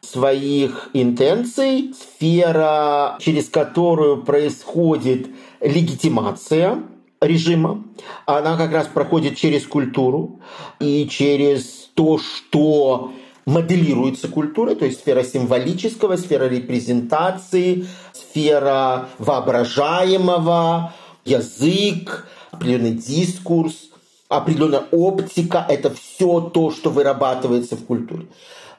своих 0.00 0.90
интенций, 0.92 1.92
сфера, 1.94 3.18
через 3.20 3.48
которую 3.48 4.22
происходит 4.22 5.28
легитимация 5.60 6.82
режима. 7.20 7.84
Она 8.24 8.56
как 8.56 8.72
раз 8.72 8.86
проходит 8.86 9.36
через 9.36 9.66
культуру 9.66 10.40
и 10.78 11.08
через 11.08 11.90
то, 11.94 12.18
что 12.18 13.12
моделируется 13.46 14.28
культурой, 14.28 14.76
то 14.76 14.84
есть 14.84 15.00
сфера 15.00 15.22
символического, 15.22 16.16
сфера 16.16 16.48
репрезентации, 16.48 17.86
сфера 18.12 19.08
воображаемого, 19.18 20.92
язык, 21.24 22.28
определенный 22.56 22.92
дискурс, 22.92 23.90
определенная 24.28 24.86
оптика– 24.90 25.64
это 25.68 25.94
все 25.94 26.40
то, 26.40 26.70
что 26.70 26.90
вырабатывается 26.90 27.76
в 27.76 27.84
культуре. 27.84 28.26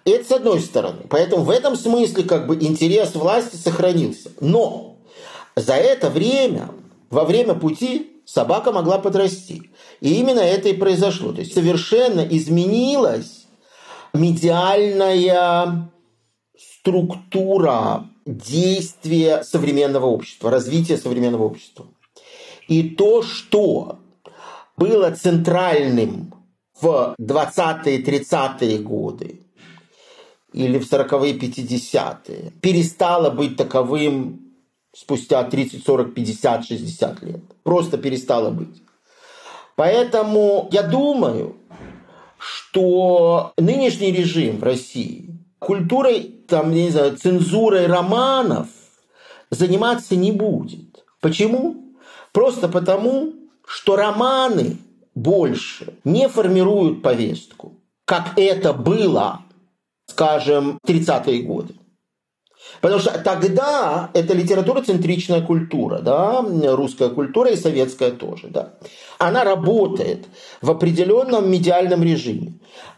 Это 0.06 0.26
с 0.26 0.32
одной 0.32 0.60
стороны. 0.62 1.02
Поэтому 1.10 1.44
в 1.44 1.50
этом 1.50 1.76
смысле 1.76 2.24
как 2.24 2.48
бы 2.48 2.56
интерес 2.56 3.14
власти 3.16 3.56
сохранился. 3.56 4.32
Но 4.40 4.98
за 5.56 5.74
это 5.74 6.10
время, 6.10 6.70
во 7.10 7.26
время 7.26 7.54
пути, 7.56 8.22
собака 8.26 8.72
могла 8.72 9.00
подрасти. 9.00 9.70
И 10.00 10.14
именно 10.16 10.40
это 10.40 10.70
и 10.70 10.74
произошло. 10.74 11.34
То 11.34 11.42
есть 11.42 11.54
совершенно 11.54 12.22
изменилась 12.22 13.48
медиальная 14.14 15.92
структура 16.58 18.06
действия 18.26 19.44
современного 19.44 20.06
общества, 20.06 20.52
развития 20.52 20.98
современного 20.98 21.44
общества. 21.44 21.88
И 22.68 22.90
то, 22.90 23.22
что 23.22 24.00
было 24.76 25.12
центральным 25.12 26.34
в 26.82 27.16
20-е, 27.20 28.04
30-е 28.04 28.78
годы 28.80 29.42
или 30.54 30.80
в 30.80 30.92
40-е, 30.92 31.34
50-е, 31.38 32.52
перестало 32.62 33.30
быть 33.30 33.58
таковым 33.58 34.54
спустя 34.96 35.44
30, 35.44 35.86
40, 35.86 36.14
50, 36.14 36.66
60 36.66 37.24
лет. 37.24 37.42
Просто 37.64 37.98
перестало 37.98 38.50
быть. 38.50 38.82
Поэтому 39.76 40.68
я 40.72 40.84
думаю, 40.84 41.56
что 42.38 43.54
нынешний 43.58 44.12
режим 44.12 44.58
в 44.58 44.64
России 44.64 45.30
культурой, 45.60 46.36
там, 46.48 46.72
не 46.72 46.90
знаю, 46.90 47.18
цензурой 47.18 47.88
романов 47.88 48.68
заниматься 49.50 50.16
не 50.16 50.32
будет. 50.32 51.06
Почему? 51.22 51.87
Просто 52.38 52.68
потому, 52.68 53.34
что 53.66 53.96
романы 53.96 54.78
больше 55.16 55.96
не 56.04 56.30
формируют 56.30 57.02
повестку, 57.02 57.74
как 58.06 58.34
это 58.38 58.74
было, 58.74 59.42
скажем, 60.06 60.78
в 60.84 60.88
30-е 60.88 61.42
годы. 61.42 61.74
Потому 62.80 63.02
что 63.02 63.18
тогда 63.18 64.12
это 64.14 64.36
литература-центричная 64.36 65.42
культура, 65.42 65.98
да, 65.98 66.46
русская 66.76 67.10
культура 67.10 67.50
и 67.50 67.58
советская 67.58 68.12
тоже, 68.12 68.50
да. 68.50 68.76
Она 69.18 69.44
работает 69.44 70.28
в 70.62 70.70
определенном 70.70 71.50
медиальном 71.50 72.04
режиме. 72.04 72.54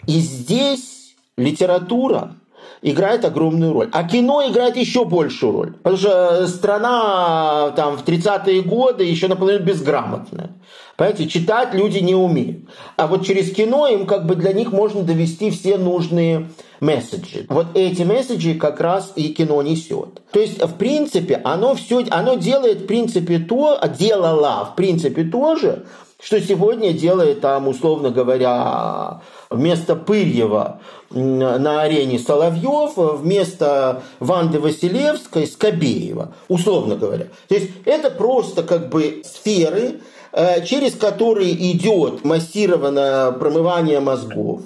И 0.06 0.19
здесь 0.19 1.15
литература 1.38 2.36
играет 2.82 3.26
огромную 3.26 3.74
роль. 3.74 3.89
А 3.92 4.04
кино 4.04 4.48
играет 4.50 4.78
еще 4.78 5.06
большую 5.06 5.54
роль. 5.54 5.74
Потому 5.74 5.98
что 5.98 6.48
страна 6.48 7.72
там, 7.76 7.98
в 7.98 8.04
30-е 8.04 8.62
годы 8.62 9.04
еще 9.04 9.28
наполовину 9.28 9.65
безграмотная. 9.65 10.52
Понимаете, 10.96 11.28
читать 11.28 11.74
люди 11.74 12.00
не 12.00 12.15
умеют. 12.15 12.70
А 12.98 13.08
вот 13.08 13.26
через 13.26 13.54
кино 13.54 13.88
им 13.88 14.06
как 14.06 14.26
бы 14.26 14.36
для 14.36 14.52
них 14.52 14.72
можно 14.72 15.02
довести 15.02 15.50
все 15.50 15.78
нужные 15.78 16.50
месседжи. 16.82 17.46
Вот 17.48 17.68
эти 17.74 18.04
месседжи 18.04 18.56
как 18.56 18.80
раз 18.82 19.13
и 19.15 19.30
кино 19.30 19.62
несет. 19.62 20.22
То 20.32 20.39
есть, 20.39 20.62
в 20.62 20.74
принципе, 20.76 21.39
оно 21.44 21.76
все, 21.76 22.04
оно 22.10 22.36
делает, 22.36 22.82
в 22.82 22.86
принципе, 22.88 23.39
то, 23.39 23.80
делало, 23.98 24.70
в 24.72 24.76
принципе, 24.76 25.24
тоже, 25.24 25.86
что 26.21 26.41
сегодня 26.41 26.91
делает 26.91 27.41
там, 27.41 27.67
условно 27.67 28.10
говоря, 28.10 29.21
вместо 29.49 29.95
Пырьева 29.95 30.82
на 31.10 31.82
арене 31.82 32.19
Соловьев, 32.19 32.91
вместо 32.95 34.03
Ванды 34.19 34.60
Василевской 34.60 35.47
Скобеева, 35.47 36.34
условно 36.49 36.95
говоря. 36.97 37.27
То 37.47 37.55
есть 37.55 37.71
это 37.86 38.12
просто 38.12 38.63
как 38.63 38.89
бы 38.89 39.21
сферы, 39.25 40.01
э, 40.34 40.65
через 40.65 40.95
которые 40.95 41.53
идет 41.71 42.25
массированное 42.25 43.32
промывание 43.32 44.01
мозгов. 44.01 44.62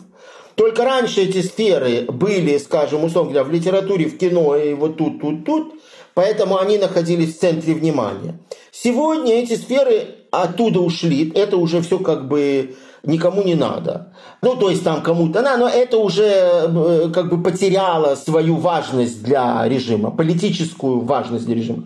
Только 0.55 0.83
раньше 0.83 1.21
эти 1.21 1.41
сферы 1.41 2.05
были, 2.07 2.57
скажем, 2.57 3.03
условно 3.03 3.33
говоря, 3.33 3.49
в 3.49 3.53
литературе, 3.53 4.05
в 4.05 4.17
кино 4.17 4.55
и 4.55 4.73
вот 4.73 4.97
тут, 4.97 5.21
тут, 5.21 5.45
тут, 5.45 5.73
поэтому 6.13 6.57
они 6.57 6.77
находились 6.77 7.35
в 7.35 7.39
центре 7.39 7.73
внимания. 7.73 8.37
Сегодня 8.75 9.35
эти 9.35 9.53
сферы 9.53 10.15
оттуда 10.31 10.79
ушли, 10.79 11.31
это 11.35 11.57
уже 11.57 11.83
все 11.83 11.99
как 11.99 12.27
бы 12.27 12.75
никому 13.03 13.43
не 13.43 13.53
надо. 13.53 14.13
Ну, 14.41 14.55
то 14.55 14.71
есть 14.71 14.83
там 14.83 15.03
кому-то 15.03 15.43
надо, 15.43 15.65
но 15.65 15.69
это 15.69 15.99
уже 15.99 16.23
э, 16.25 17.11
как 17.13 17.29
бы 17.29 17.43
потеряло 17.43 18.15
свою 18.15 18.55
важность 18.55 19.21
для 19.21 19.63
режима, 19.67 20.09
политическую 20.09 21.01
важность 21.01 21.45
для 21.45 21.53
режима. 21.53 21.83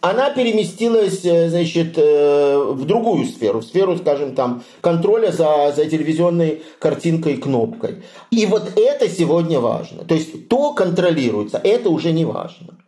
Она 0.00 0.30
переместилась, 0.30 1.26
э, 1.26 1.50
значит, 1.50 1.98
э, 1.98 2.58
в 2.70 2.86
другую 2.86 3.26
сферу, 3.26 3.60
в 3.60 3.64
сферу, 3.64 3.98
скажем, 3.98 4.34
там, 4.34 4.62
контроля 4.80 5.32
за, 5.32 5.74
за 5.76 5.84
телевизионной 5.84 6.62
картинкой 6.78 7.34
и 7.34 7.36
кнопкой. 7.36 8.02
И 8.30 8.46
вот 8.46 8.72
это 8.76 9.10
сегодня 9.10 9.60
важно. 9.60 10.04
То 10.04 10.14
есть 10.14 10.48
то 10.48 10.72
контролируется, 10.72 11.60
это 11.62 11.90
уже 11.90 12.12
не 12.12 12.24
важно. 12.24 12.78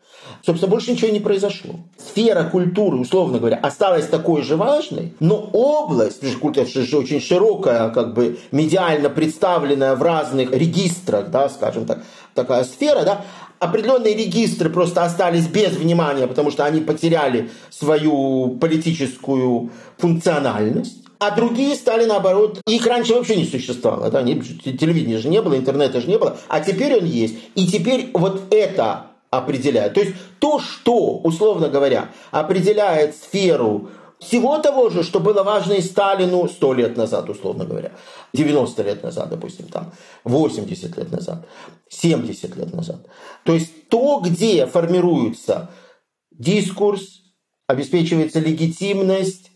Собственно, 0.45 0.71
больше 0.71 0.93
ничего 0.93 1.11
не 1.11 1.21
произошло. 1.21 1.77
Сфера 1.97 2.45
культуры, 2.45 2.97
условно 2.97 3.39
говоря, 3.39 3.57
осталась 3.57 4.07
такой 4.07 4.43
же 4.43 4.57
важной, 4.57 5.15
но 5.21 5.37
область, 5.53 6.39
культура 6.39 6.67
же 6.67 6.97
очень 6.97 7.21
широкая, 7.21 7.91
как 7.91 8.13
бы 8.13 8.39
медиально 8.51 9.09
представленная 9.09 9.95
в 9.95 10.03
разных 10.03 10.51
регистрах, 10.51 11.31
да, 11.31 11.49
скажем 11.49 11.87
так, 11.87 12.03
такая 12.35 12.65
сфера, 12.65 13.05
да, 13.05 13.25
определенные 13.61 14.15
регистры 14.15 14.69
просто 14.69 15.05
остались 15.05 15.47
без 15.47 15.77
внимания, 15.77 16.27
потому 16.27 16.51
что 16.51 16.65
они 16.65 16.81
потеряли 16.81 17.51
свою 17.71 18.57
политическую 18.61 19.71
функциональность 19.99 20.99
а 21.25 21.31
другие 21.31 21.77
стали 21.77 22.05
наоборот. 22.05 22.61
Их 22.67 22.85
раньше 22.85 23.15
вообще 23.15 23.37
не 23.37 23.45
существовало. 23.45 24.11
Да? 24.11 24.25
Телевидения 24.25 25.19
же 25.19 25.29
не 25.29 25.41
было, 25.41 25.57
интернета 25.57 26.01
же 26.01 26.09
не 26.09 26.19
было, 26.19 26.37
а 26.49 26.59
теперь 26.59 26.97
он 26.97 27.05
есть. 27.05 27.37
И 27.55 27.69
теперь 27.69 28.11
вот 28.13 28.53
это 28.53 29.12
определяет. 29.33 29.95
То 29.95 30.01
есть 30.01 30.14
то, 30.38 30.61
что, 30.61 31.16
условно 31.16 31.71
говоря, 31.71 32.11
определяет 32.31 33.16
сферу 33.16 33.88
всего 34.18 34.59
того 34.59 34.90
же, 34.90 35.03
что 35.03 35.21
было 35.21 35.42
важно 35.42 35.73
и 35.73 35.81
Сталину 35.81 36.47
100 36.47 36.75
лет 36.75 36.97
назад, 36.99 37.31
условно 37.31 37.64
говоря, 37.64 37.92
90 38.35 38.83
лет 38.83 39.03
назад, 39.03 39.31
допустим, 39.31 39.68
там, 39.68 39.95
80 40.25 40.97
лет 40.99 41.11
назад, 41.11 41.47
70 41.88 42.57
лет 42.57 42.75
назад. 42.75 43.07
То 43.45 43.55
есть 43.55 43.88
то, 43.88 44.21
где 44.21 44.66
формируется 44.66 45.71
дискурс, 46.31 47.23
обеспечивается 47.66 48.38
легитимность, 48.38 49.51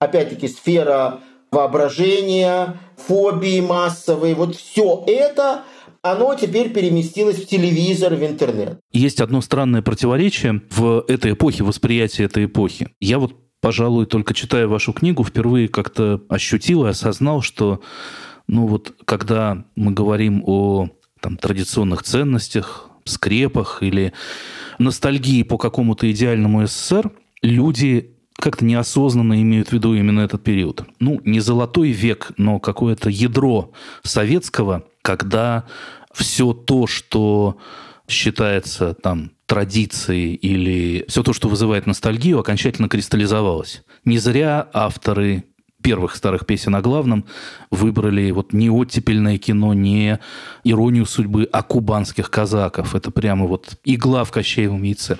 опять-таки 0.00 0.48
сфера 0.48 1.20
воображения, 1.52 2.80
фобии 2.96 3.60
массовые, 3.60 4.34
вот 4.34 4.56
все 4.56 5.04
это– 5.06 5.62
оно 6.02 6.34
теперь 6.34 6.70
переместилось 6.70 7.36
в 7.36 7.46
телевизор, 7.46 8.14
в 8.14 8.24
интернет. 8.24 8.80
Есть 8.92 9.20
одно 9.20 9.40
странное 9.40 9.82
противоречие 9.82 10.62
в 10.70 11.04
этой 11.08 11.32
эпохе, 11.32 11.64
восприятии 11.64 12.24
этой 12.24 12.46
эпохи. 12.46 12.88
Я 13.00 13.18
вот, 13.18 13.36
пожалуй, 13.60 14.06
только 14.06 14.34
читая 14.34 14.66
вашу 14.66 14.92
книгу, 14.92 15.24
впервые 15.24 15.68
как-то 15.68 16.22
ощутил 16.28 16.86
и 16.86 16.90
осознал, 16.90 17.42
что 17.42 17.80
ну 18.46 18.66
вот 18.66 18.94
когда 19.04 19.64
мы 19.76 19.92
говорим 19.92 20.42
о 20.46 20.88
там, 21.20 21.36
традиционных 21.36 22.02
ценностях, 22.02 22.90
скрепах 23.04 23.82
или 23.82 24.12
ностальгии 24.78 25.42
по 25.42 25.58
какому-то 25.58 26.10
идеальному 26.10 26.66
СССР, 26.66 27.10
люди 27.42 28.16
как-то 28.40 28.64
неосознанно 28.64 29.40
имеют 29.42 29.68
в 29.68 29.72
виду 29.72 29.94
именно 29.94 30.20
этот 30.20 30.42
период. 30.42 30.84
Ну, 30.98 31.20
не 31.24 31.40
золотой 31.40 31.90
век, 31.90 32.32
но 32.36 32.58
какое-то 32.58 33.10
ядро 33.10 33.72
советского, 34.02 34.84
когда 35.02 35.64
все 36.12 36.52
то, 36.52 36.86
что 36.86 37.58
считается 38.08 38.94
там 38.94 39.30
традицией 39.46 40.34
или 40.34 41.04
все 41.08 41.22
то, 41.22 41.32
что 41.32 41.48
вызывает 41.48 41.86
ностальгию, 41.86 42.38
окончательно 42.38 42.88
кристаллизовалось. 42.88 43.82
Не 44.04 44.18
зря 44.18 44.68
авторы 44.72 45.44
первых 45.82 46.14
старых 46.14 46.46
песен 46.46 46.74
о 46.74 46.82
главном 46.82 47.24
выбрали 47.70 48.30
вот 48.30 48.52
не 48.52 48.70
оттепельное 48.70 49.38
кино, 49.38 49.72
не 49.74 50.18
иронию 50.64 51.06
судьбы, 51.06 51.48
а 51.50 51.62
кубанских 51.62 52.30
казаков. 52.30 52.94
Это 52.94 53.10
прямо 53.10 53.46
вот 53.46 53.78
игла 53.84 54.24
в 54.24 54.30
Кощеевом 54.30 54.82
яйце. 54.82 55.18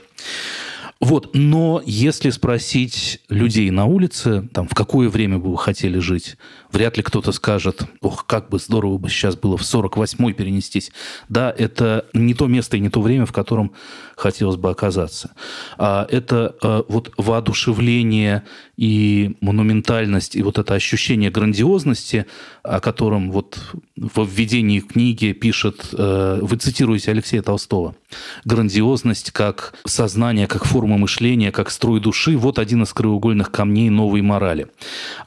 Вот, 1.01 1.31
но 1.33 1.83
если 1.87 2.29
спросить 2.29 3.23
людей 3.31 3.71
на 3.71 3.87
улице, 3.87 4.47
там, 4.53 4.69
в 4.69 4.75
какое 4.75 5.09
время 5.09 5.39
бы 5.39 5.51
вы 5.51 5.57
хотели 5.57 5.99
жить, 5.99 6.37
вряд 6.71 6.99
ли 6.99 7.03
кто-то 7.03 7.33
скажет, 7.33 7.85
ох, 8.03 8.27
как 8.27 8.51
бы 8.51 8.59
здорово 8.59 8.99
бы 8.99 9.09
сейчас 9.09 9.35
было 9.35 9.57
в 9.57 9.63
48-й 9.63 10.35
перенестись. 10.35 10.93
Да, 11.31 11.55
это 11.57 12.05
не 12.13 12.35
то 12.35 12.49
место 12.49 12.77
и 12.77 12.81
не 12.81 12.91
то 12.91 13.01
время, 13.01 13.25
в 13.25 13.33
котором 13.33 13.73
хотелось 14.21 14.57
бы 14.57 14.71
оказаться. 14.71 15.33
А 15.79 16.07
это 16.11 16.55
а, 16.63 16.85
вот 16.89 17.13
воодушевление 17.17 18.45
и 18.81 19.37
монументальность, 19.43 20.37
и 20.37 20.43
вот 20.43 20.59
это 20.59 20.75
ощущение 20.75 21.31
грандиозности, 21.31 22.25
о 22.63 22.81
котором 22.81 23.31
вот 23.31 23.59
в 23.97 24.27
введении 24.27 24.81
книги 24.81 25.33
пишет, 25.33 25.89
э, 25.93 26.39
вы 26.41 26.57
цитируете 26.57 27.11
Алексея 27.11 27.43
Толстого, 27.43 27.95
грандиозность 28.47 29.33
как 29.33 29.75
сознание, 29.85 30.47
как 30.47 30.65
форма 30.65 30.97
мышления, 30.97 31.53
как 31.53 31.71
строй 31.71 32.01
души, 32.01 32.39
вот 32.39 32.59
один 32.59 32.83
из 32.83 32.93
краеугольных 32.95 33.51
камней 33.51 33.91
новой 33.91 34.23
морали. 34.23 34.69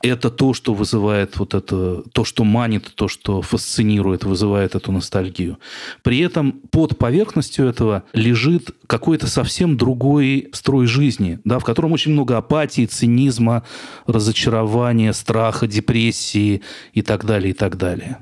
Это 0.02 0.32
то, 0.32 0.56
что 0.56 0.74
вызывает 0.74 1.38
вот 1.38 1.54
это, 1.54 2.02
то, 2.12 2.26
что 2.26 2.44
манит, 2.44 2.92
то, 2.96 3.08
что 3.08 3.44
фасцинирует, 3.44 4.24
вызывает 4.24 4.74
эту 4.74 4.92
ностальгию. 4.92 5.60
При 6.02 6.20
этом 6.20 6.54
под 6.72 6.98
поверхностью 6.98 7.68
этого 7.68 8.02
лежит 8.14 8.72
какой-то 8.88 9.28
совсем 9.28 9.78
другой 9.78 10.50
строй 10.54 10.88
жизни, 10.88 11.40
да, 11.44 11.60
в 11.60 11.64
котором 11.64 11.92
очень 11.92 12.12
много 12.12 12.38
апатии, 12.38 12.86
цинизма, 12.86 13.64
разочарования, 14.06 15.14
страха, 15.14 15.68
депрессии 15.68 16.62
и 16.94 17.02
так 17.02 17.26
далее, 17.26 17.52
и 17.52 17.54
так 17.54 17.78
далее. 17.78 18.18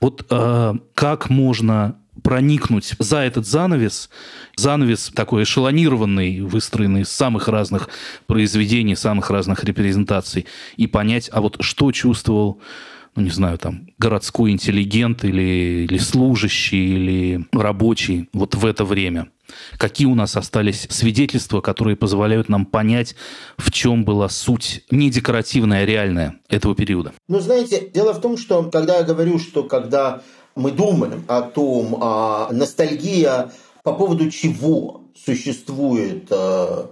Вот 0.00 0.26
э, 0.30 0.74
как 0.94 1.30
можно 1.30 1.96
проникнуть 2.22 2.94
за 2.98 3.18
этот 3.18 3.46
занавес, 3.46 4.10
занавес 4.56 5.10
такой 5.14 5.44
эшелонированный, 5.44 6.40
выстроенный 6.40 7.02
из 7.02 7.08
самых 7.08 7.48
разных 7.48 7.88
произведений, 8.26 8.94
самых 8.94 9.30
разных 9.30 9.64
репрезентаций, 9.64 10.46
и 10.76 10.86
понять, 10.86 11.30
а 11.32 11.40
вот 11.40 11.56
что 11.60 11.90
чувствовал 11.92 12.60
ну, 13.14 13.22
не 13.22 13.30
знаю, 13.30 13.58
там, 13.58 13.88
городской 13.98 14.52
интеллигент 14.52 15.22
или, 15.24 15.84
или 15.84 15.98
служащий, 15.98 16.94
или 16.94 17.46
рабочий 17.52 18.30
вот 18.32 18.54
в 18.54 18.64
это 18.64 18.86
время? 18.86 19.28
Какие 19.76 20.06
у 20.06 20.14
нас 20.14 20.36
остались 20.36 20.86
свидетельства, 20.90 21.60
которые 21.60 21.96
позволяют 21.96 22.48
нам 22.48 22.64
понять, 22.66 23.14
в 23.56 23.70
чем 23.70 24.04
была 24.04 24.28
суть 24.28 24.84
не 24.90 25.10
декоративная, 25.10 25.82
а 25.82 25.86
реальная 25.86 26.40
этого 26.48 26.74
периода? 26.74 27.12
Ну, 27.28 27.40
знаете, 27.40 27.90
дело 27.92 28.12
в 28.12 28.20
том, 28.20 28.36
что 28.36 28.62
когда 28.64 28.98
я 28.98 29.02
говорю, 29.02 29.38
что 29.38 29.64
когда 29.64 30.22
мы 30.54 30.70
думаем 30.70 31.24
о 31.28 31.42
том, 31.42 31.98
а 32.00 32.50
ностальгия 32.52 33.50
по 33.82 33.92
поводу 33.92 34.30
чего 34.30 35.02
существует 35.24 36.26
э, 36.30 36.86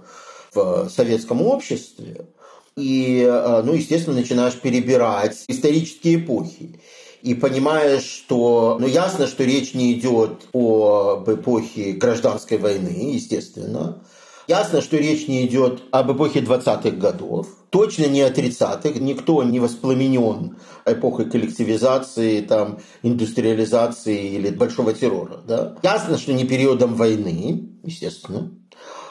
в 0.53 0.89
советском 0.89 1.41
обществе, 1.41 2.27
и, 2.75 3.25
э, 3.27 3.61
ну, 3.63 3.73
естественно, 3.73 4.15
начинаешь 4.15 4.55
перебирать 4.55 5.43
исторические 5.47 6.15
эпохи. 6.15 6.79
И 7.21 7.35
понимаешь, 7.35 8.03
что, 8.03 8.77
ну, 8.79 8.87
ясно, 8.87 9.27
что 9.27 9.43
речь 9.43 9.73
не 9.73 9.93
идет 9.93 10.47
об 10.53 11.29
эпохе 11.29 11.93
гражданской 11.93 12.57
войны, 12.57 13.11
естественно. 13.13 14.03
Ясно, 14.47 14.81
что 14.81 14.97
речь 14.97 15.27
не 15.27 15.45
идет 15.45 15.83
об 15.91 16.11
эпохе 16.11 16.39
20-х 16.39 16.91
годов, 16.97 17.47
точно 17.69 18.05
не 18.05 18.21
о 18.21 18.31
30-х, 18.31 18.99
никто 18.99 19.43
не 19.43 19.59
воспламенен 19.59 20.57
эпохой 20.85 21.29
коллективизации, 21.29 22.41
там, 22.41 22.79
индустриализации 23.03 24.33
или 24.33 24.49
большого 24.49 24.93
террора. 24.93 25.41
Да? 25.47 25.77
Ясно, 25.83 26.17
что 26.17 26.33
не 26.33 26.43
периодом 26.45 26.95
войны, 26.95 27.69
естественно. 27.83 28.51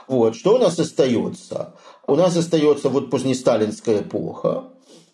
Вот. 0.08 0.34
Что 0.34 0.56
у 0.56 0.58
нас 0.58 0.78
остается? 0.78 1.74
У 2.06 2.16
нас 2.16 2.36
остается 2.36 2.88
вот 2.88 3.08
позднесталинская 3.10 4.02
эпоха, 4.02 4.64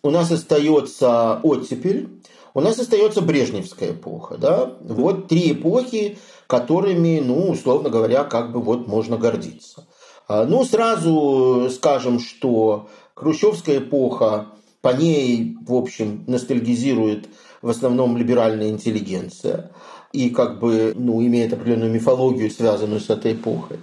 у 0.01 0.09
нас 0.09 0.31
остается 0.31 1.39
оттепель, 1.43 2.21
у 2.57 2.59
нас 2.59 2.79
остается 2.79 3.21
Брежневская 3.21 3.91
эпоха. 3.91 4.35
Да? 4.35 4.73
Вот 4.81 5.27
три 5.27 5.51
эпохи, 5.51 6.17
которыми, 6.47 7.19
ну, 7.23 7.51
условно 7.51 7.91
говоря, 7.91 8.23
как 8.23 8.51
бы 8.51 8.61
вот 8.61 8.87
можно 8.87 9.15
гордиться. 9.15 9.85
А, 10.27 10.43
ну, 10.43 10.65
сразу 10.65 11.69
скажем, 11.71 12.19
что 12.19 12.89
Хрущевская 13.13 13.77
эпоха, 13.77 14.47
по 14.81 14.89
ней, 14.89 15.55
в 15.67 15.75
общем, 15.75 16.23
ностальгизирует 16.25 17.29
в 17.61 17.69
основном 17.69 18.17
либеральная 18.17 18.69
интеллигенция 18.69 19.69
и 20.11 20.31
как 20.31 20.59
бы 20.59 20.95
ну, 20.97 21.23
имеет 21.23 21.53
определенную 21.53 21.91
мифологию, 21.91 22.49
связанную 22.49 23.01
с 23.01 23.11
этой 23.11 23.33
эпохой. 23.33 23.77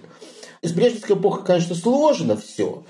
С 0.62 0.72
Брежневской 0.72 1.14
эпохой, 1.14 1.44
конечно, 1.44 1.76
сложно 1.76 2.36
все, 2.36 2.82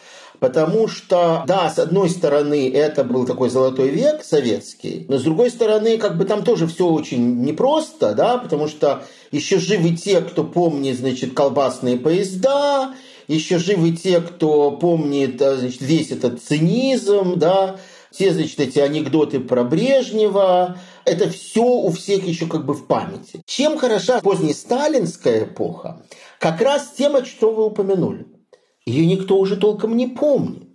Потому 0.45 0.88
что, 0.88 1.42
да, 1.47 1.70
с 1.70 1.78
одной 1.78 2.11
стороны, 2.11 2.70
это 2.70 3.03
был 3.03 3.24
такой 3.24 3.49
золотой 3.49 3.88
век 3.88 4.22
советский, 4.22 5.07
но 5.09 5.16
с 5.16 5.22
другой 5.22 5.49
стороны, 5.49 5.97
как 5.97 6.18
бы 6.18 6.26
там 6.26 6.45
тоже 6.45 6.66
все 6.66 6.86
очень 6.86 7.40
непросто, 7.40 8.12
да, 8.12 8.36
потому 8.36 8.68
что 8.68 9.05
еще 9.32 9.59
живы 9.59 9.97
те, 9.97 10.20
кто 10.20 10.45
помнит, 10.45 10.99
значит, 10.99 11.32
колбасные 11.32 11.97
поезда, 11.97 12.95
еще 13.26 13.57
живы 13.57 13.92
те, 13.92 14.20
кто 14.20 14.72
помнит 14.72 15.40
э, 15.40 15.57
значит, 15.57 15.80
весь 15.80 16.11
этот 16.11 16.42
цинизм, 16.42 17.38
да, 17.38 17.76
все, 18.11 18.34
значит, 18.34 18.61
эти 18.61 18.80
анекдоты 18.80 19.40
про 19.40 19.64
Брежнева, 19.64 20.76
это 21.07 21.30
все 21.30 21.64
у 21.64 21.90
всех 21.90 22.28
еще 22.28 22.45
как 22.49 22.66
бы 22.66 22.74
в 22.74 22.86
памяти. 22.86 23.40
Чем 23.47 23.78
хороша 23.78 24.20
поздняя 24.20 24.53
сталинская 24.53 25.45
эпоха? 25.45 26.05
Как 26.38 26.61
раз 26.61 26.92
тем, 26.99 27.24
что 27.24 27.51
вы 27.51 27.64
упомянули. 27.64 28.26
Ее 28.87 29.07
никто 29.07 29.39
уже 29.39 29.57
толком 29.57 29.97
не 29.97 30.07
помнит. 30.07 30.74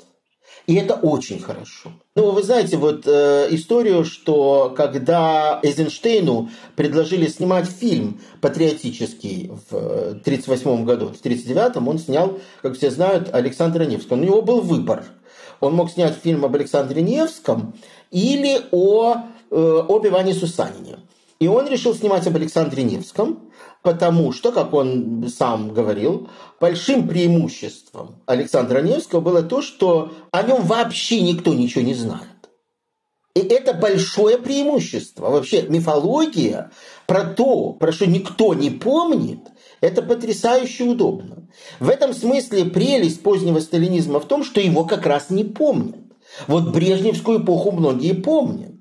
И 0.65 0.75
это 0.75 0.93
очень 0.93 1.39
хорошо. 1.39 1.91
Ну, 2.15 2.31
вы 2.31 2.43
знаете 2.43 2.77
вот 2.77 3.07
э, 3.07 3.47
историю, 3.51 4.03
что 4.05 4.73
когда 4.75 5.59
Эйзенштейну 5.63 6.49
предложили 6.75 7.27
снимать 7.27 7.67
фильм 7.67 8.21
патриотический 8.41 9.49
в 9.69 9.75
1938 9.75 10.85
году, 10.85 11.07
в 11.07 11.19
1939 11.19 11.87
он 11.87 11.97
снял, 11.97 12.39
как 12.61 12.77
все 12.77 12.91
знают, 12.91 13.33
Александра 13.33 13.83
Невского. 13.83 14.17
У 14.17 14.21
него 14.23 14.41
был 14.41 14.61
выбор. 14.61 15.05
Он 15.59 15.73
мог 15.73 15.91
снять 15.91 16.15
фильм 16.15 16.45
об 16.45 16.55
Александре 16.55 17.01
Невском 17.01 17.73
или 18.11 18.59
о, 18.71 19.23
э, 19.49 19.83
об 19.87 20.05
Иване 20.05 20.33
Сусанине. 20.33 20.99
И 21.39 21.47
он 21.47 21.67
решил 21.67 21.95
снимать 21.95 22.27
об 22.27 22.35
Александре 22.35 22.83
Невском, 22.83 23.51
потому 23.81 24.33
что, 24.33 24.51
как 24.51 24.73
он 24.73 25.25
сам 25.29 25.73
говорил, 25.73 26.29
большим 26.59 27.07
преимуществом 27.07 28.21
Александра 28.25 28.81
Невского 28.81 29.21
было 29.21 29.41
то, 29.41 29.61
что 29.61 30.11
о 30.31 30.43
нем 30.43 30.63
вообще 30.63 31.21
никто 31.21 31.53
ничего 31.53 31.83
не 31.83 31.93
знает. 31.93 32.27
И 33.35 33.39
это 33.39 33.73
большое 33.73 34.37
преимущество. 34.37 35.29
Вообще 35.29 35.61
мифология 35.61 36.71
про 37.07 37.23
то, 37.23 37.71
про 37.71 37.93
что 37.93 38.05
никто 38.05 38.53
не 38.53 38.69
помнит, 38.69 39.39
это 39.79 40.01
потрясающе 40.01 40.83
удобно. 40.83 41.47
В 41.79 41.89
этом 41.89 42.13
смысле 42.13 42.65
прелесть 42.65 43.23
позднего 43.23 43.59
сталинизма 43.59 44.19
в 44.19 44.27
том, 44.27 44.43
что 44.43 44.59
его 44.59 44.83
как 44.83 45.05
раз 45.05 45.29
не 45.29 45.45
помнят. 45.45 46.01
Вот 46.47 46.73
Брежневскую 46.73 47.43
эпоху 47.43 47.71
многие 47.71 48.13
помнят. 48.13 48.78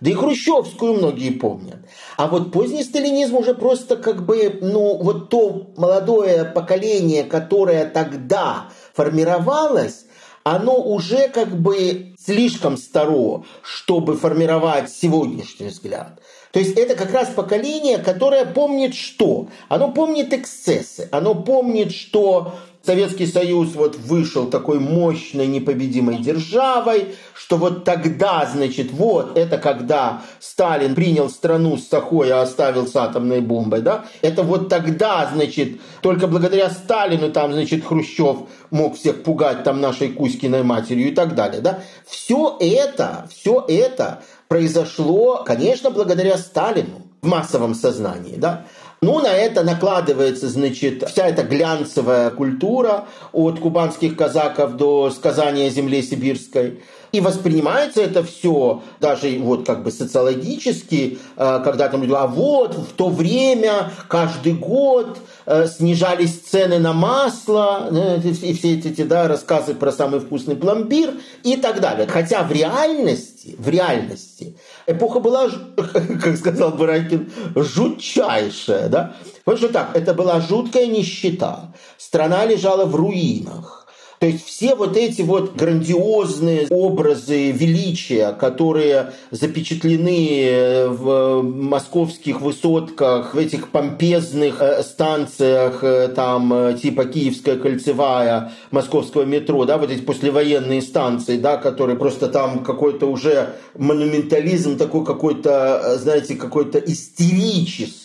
Да 0.00 0.10
и 0.10 0.14
Хрущевскую 0.14 0.94
многие 0.94 1.30
помнят. 1.30 1.78
А 2.16 2.26
вот 2.26 2.52
поздний 2.52 2.82
сталинизм 2.82 3.36
уже 3.36 3.54
просто 3.54 3.96
как 3.96 4.24
бы, 4.24 4.58
ну, 4.62 4.96
вот 4.96 5.28
то 5.28 5.72
молодое 5.76 6.44
поколение, 6.44 7.24
которое 7.24 7.84
тогда 7.84 8.68
формировалось, 8.94 10.06
оно 10.42 10.80
уже 10.82 11.28
как 11.28 11.48
бы 11.48 12.14
слишком 12.18 12.76
старо, 12.76 13.44
чтобы 13.62 14.16
формировать 14.16 14.90
сегодняшний 14.90 15.66
взгляд. 15.66 16.20
То 16.52 16.58
есть 16.58 16.76
это 16.76 16.96
как 16.96 17.12
раз 17.12 17.28
поколение, 17.28 17.98
которое 17.98 18.44
помнит 18.44 18.94
что? 18.94 19.48
Оно 19.68 19.92
помнит 19.92 20.32
эксцессы, 20.32 21.08
оно 21.12 21.34
помнит, 21.34 21.92
что 21.92 22.54
Советский 22.82 23.26
Союз 23.26 23.74
вот 23.74 23.96
вышел 23.96 24.46
такой 24.46 24.78
мощной 24.80 25.46
непобедимой 25.46 26.18
державой, 26.18 27.14
что 27.34 27.58
вот 27.58 27.84
тогда, 27.84 28.48
значит, 28.50 28.90
вот 28.90 29.36
это 29.36 29.58
когда 29.58 30.22
Сталин 30.38 30.94
принял 30.94 31.28
страну 31.28 31.76
с 31.76 31.88
Сахой, 31.88 32.30
а 32.30 32.40
оставил 32.40 32.86
с 32.86 32.96
атомной 32.96 33.42
бомбой, 33.42 33.82
да, 33.82 34.06
это 34.22 34.42
вот 34.42 34.70
тогда, 34.70 35.28
значит, 35.30 35.78
только 36.00 36.26
благодаря 36.26 36.70
Сталину 36.70 37.30
там, 37.30 37.52
значит, 37.52 37.84
Хрущев 37.84 38.48
мог 38.70 38.96
всех 38.96 39.22
пугать 39.24 39.62
там 39.62 39.82
нашей 39.82 40.08
Кузькиной 40.08 40.62
матерью 40.62 41.08
и 41.08 41.14
так 41.14 41.34
далее, 41.34 41.60
да. 41.60 41.80
Все 42.06 42.56
это, 42.60 43.28
все 43.30 43.62
это 43.68 44.22
произошло, 44.48 45.44
конечно, 45.44 45.90
благодаря 45.90 46.38
Сталину 46.38 47.02
в 47.20 47.26
массовом 47.26 47.74
сознании, 47.74 48.36
да. 48.36 48.64
Ну, 49.02 49.18
на 49.20 49.32
это 49.32 49.62
накладывается, 49.62 50.46
значит, 50.46 51.08
вся 51.08 51.26
эта 51.26 51.42
глянцевая 51.42 52.28
культура 52.28 53.06
от 53.32 53.58
кубанских 53.58 54.14
казаков 54.14 54.76
до 54.76 55.10
сказания 55.10 55.68
о 55.68 55.70
земле 55.70 56.02
сибирской. 56.02 56.82
И 57.12 57.20
воспринимается 57.20 58.02
это 58.02 58.22
все 58.22 58.82
даже 59.00 59.38
вот 59.40 59.66
как 59.66 59.82
бы 59.82 59.90
социологически, 59.90 61.18
э, 61.36 61.60
когда 61.64 61.88
там 61.88 62.00
а 62.14 62.26
вот 62.26 62.74
в 62.74 62.92
то 62.92 63.08
время 63.08 63.90
каждый 64.08 64.52
год 64.52 65.18
э, 65.46 65.66
снижались 65.66 66.38
цены 66.40 66.78
на 66.78 66.92
масло, 66.92 67.88
э, 67.90 68.20
и 68.20 68.54
все 68.54 68.78
эти 68.78 69.02
да, 69.02 69.26
рассказы 69.26 69.74
про 69.74 69.90
самый 69.90 70.20
вкусный 70.20 70.56
пломбир 70.56 71.14
и 71.42 71.56
так 71.56 71.80
далее. 71.80 72.06
Хотя 72.06 72.44
в 72.44 72.52
реальности, 72.52 73.56
в 73.58 73.68
реальности 73.68 74.56
эпоха 74.86 75.18
была, 75.18 75.48
как 75.76 76.36
сказал 76.36 76.70
Баракин, 76.70 77.30
жутчайшая. 77.56 78.88
Да? 78.88 79.14
Вот 79.44 79.58
что 79.58 79.68
так, 79.68 79.96
это 79.96 80.14
была 80.14 80.40
жуткая 80.40 80.86
нищета. 80.86 81.72
Страна 81.98 82.44
лежала 82.44 82.84
в 82.84 82.94
руинах. 82.94 83.79
То 84.20 84.26
есть 84.26 84.44
все 84.44 84.74
вот 84.74 84.98
эти 84.98 85.22
вот 85.22 85.56
грандиозные 85.56 86.66
образы 86.68 87.52
величия, 87.52 88.32
которые 88.32 89.14
запечатлены 89.30 90.88
в 90.88 91.40
московских 91.40 92.42
высотках, 92.42 93.32
в 93.32 93.38
этих 93.38 93.70
помпезных 93.70 94.60
э, 94.60 94.82
станциях, 94.82 95.82
э, 95.82 96.08
там 96.08 96.52
э, 96.52 96.74
типа 96.74 97.06
Киевская 97.06 97.56
кольцевая, 97.56 98.52
московского 98.70 99.22
метро, 99.22 99.64
да, 99.64 99.78
вот 99.78 99.90
эти 99.90 100.02
послевоенные 100.02 100.82
станции, 100.82 101.38
да, 101.38 101.56
которые 101.56 101.96
просто 101.96 102.28
там 102.28 102.62
какой-то 102.62 103.06
уже 103.06 103.54
монументализм 103.78 104.76
такой 104.76 105.02
какой-то, 105.06 105.96
знаете, 105.96 106.34
какой-то 106.34 106.78
истерический 106.78 107.99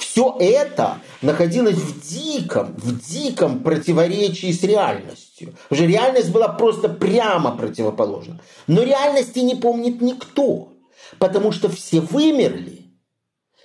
все 0.00 0.36
это 0.40 0.98
находилось 1.22 1.76
в 1.76 2.00
диком, 2.00 2.74
в 2.76 3.00
диком 3.00 3.60
противоречии 3.60 4.50
с 4.50 4.62
реальностью. 4.62 5.54
Уже 5.68 5.86
реальность 5.86 6.30
была 6.30 6.48
просто 6.48 6.88
прямо 6.88 7.56
противоположна. 7.56 8.40
Но 8.66 8.82
реальности 8.82 9.40
не 9.40 9.54
помнит 9.54 10.00
никто, 10.00 10.72
потому 11.18 11.52
что 11.52 11.68
все 11.68 12.00
вымерли. 12.00 12.86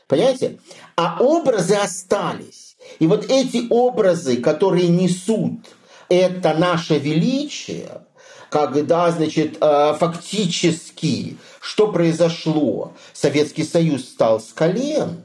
Понимаете? 0.08 0.60
А 0.96 1.18
образы 1.20 1.76
остались. 1.76 2.78
И 3.00 3.08
вот 3.08 3.26
эти 3.30 3.66
образы, 3.70 4.38
которые 4.38 4.90
несут 4.90 5.66
это 6.10 6.54
наше 6.54 7.00
величие, 7.00 8.02
когда, 8.50 9.10
значит, 9.10 9.58
э, 9.60 9.96
фактически, 9.98 11.38
что 11.60 11.92
произошло? 11.92 12.94
Советский 13.14 13.64
Союз 13.64 14.06
стал 14.06 14.40
с 14.40 14.54
колен 14.54 15.24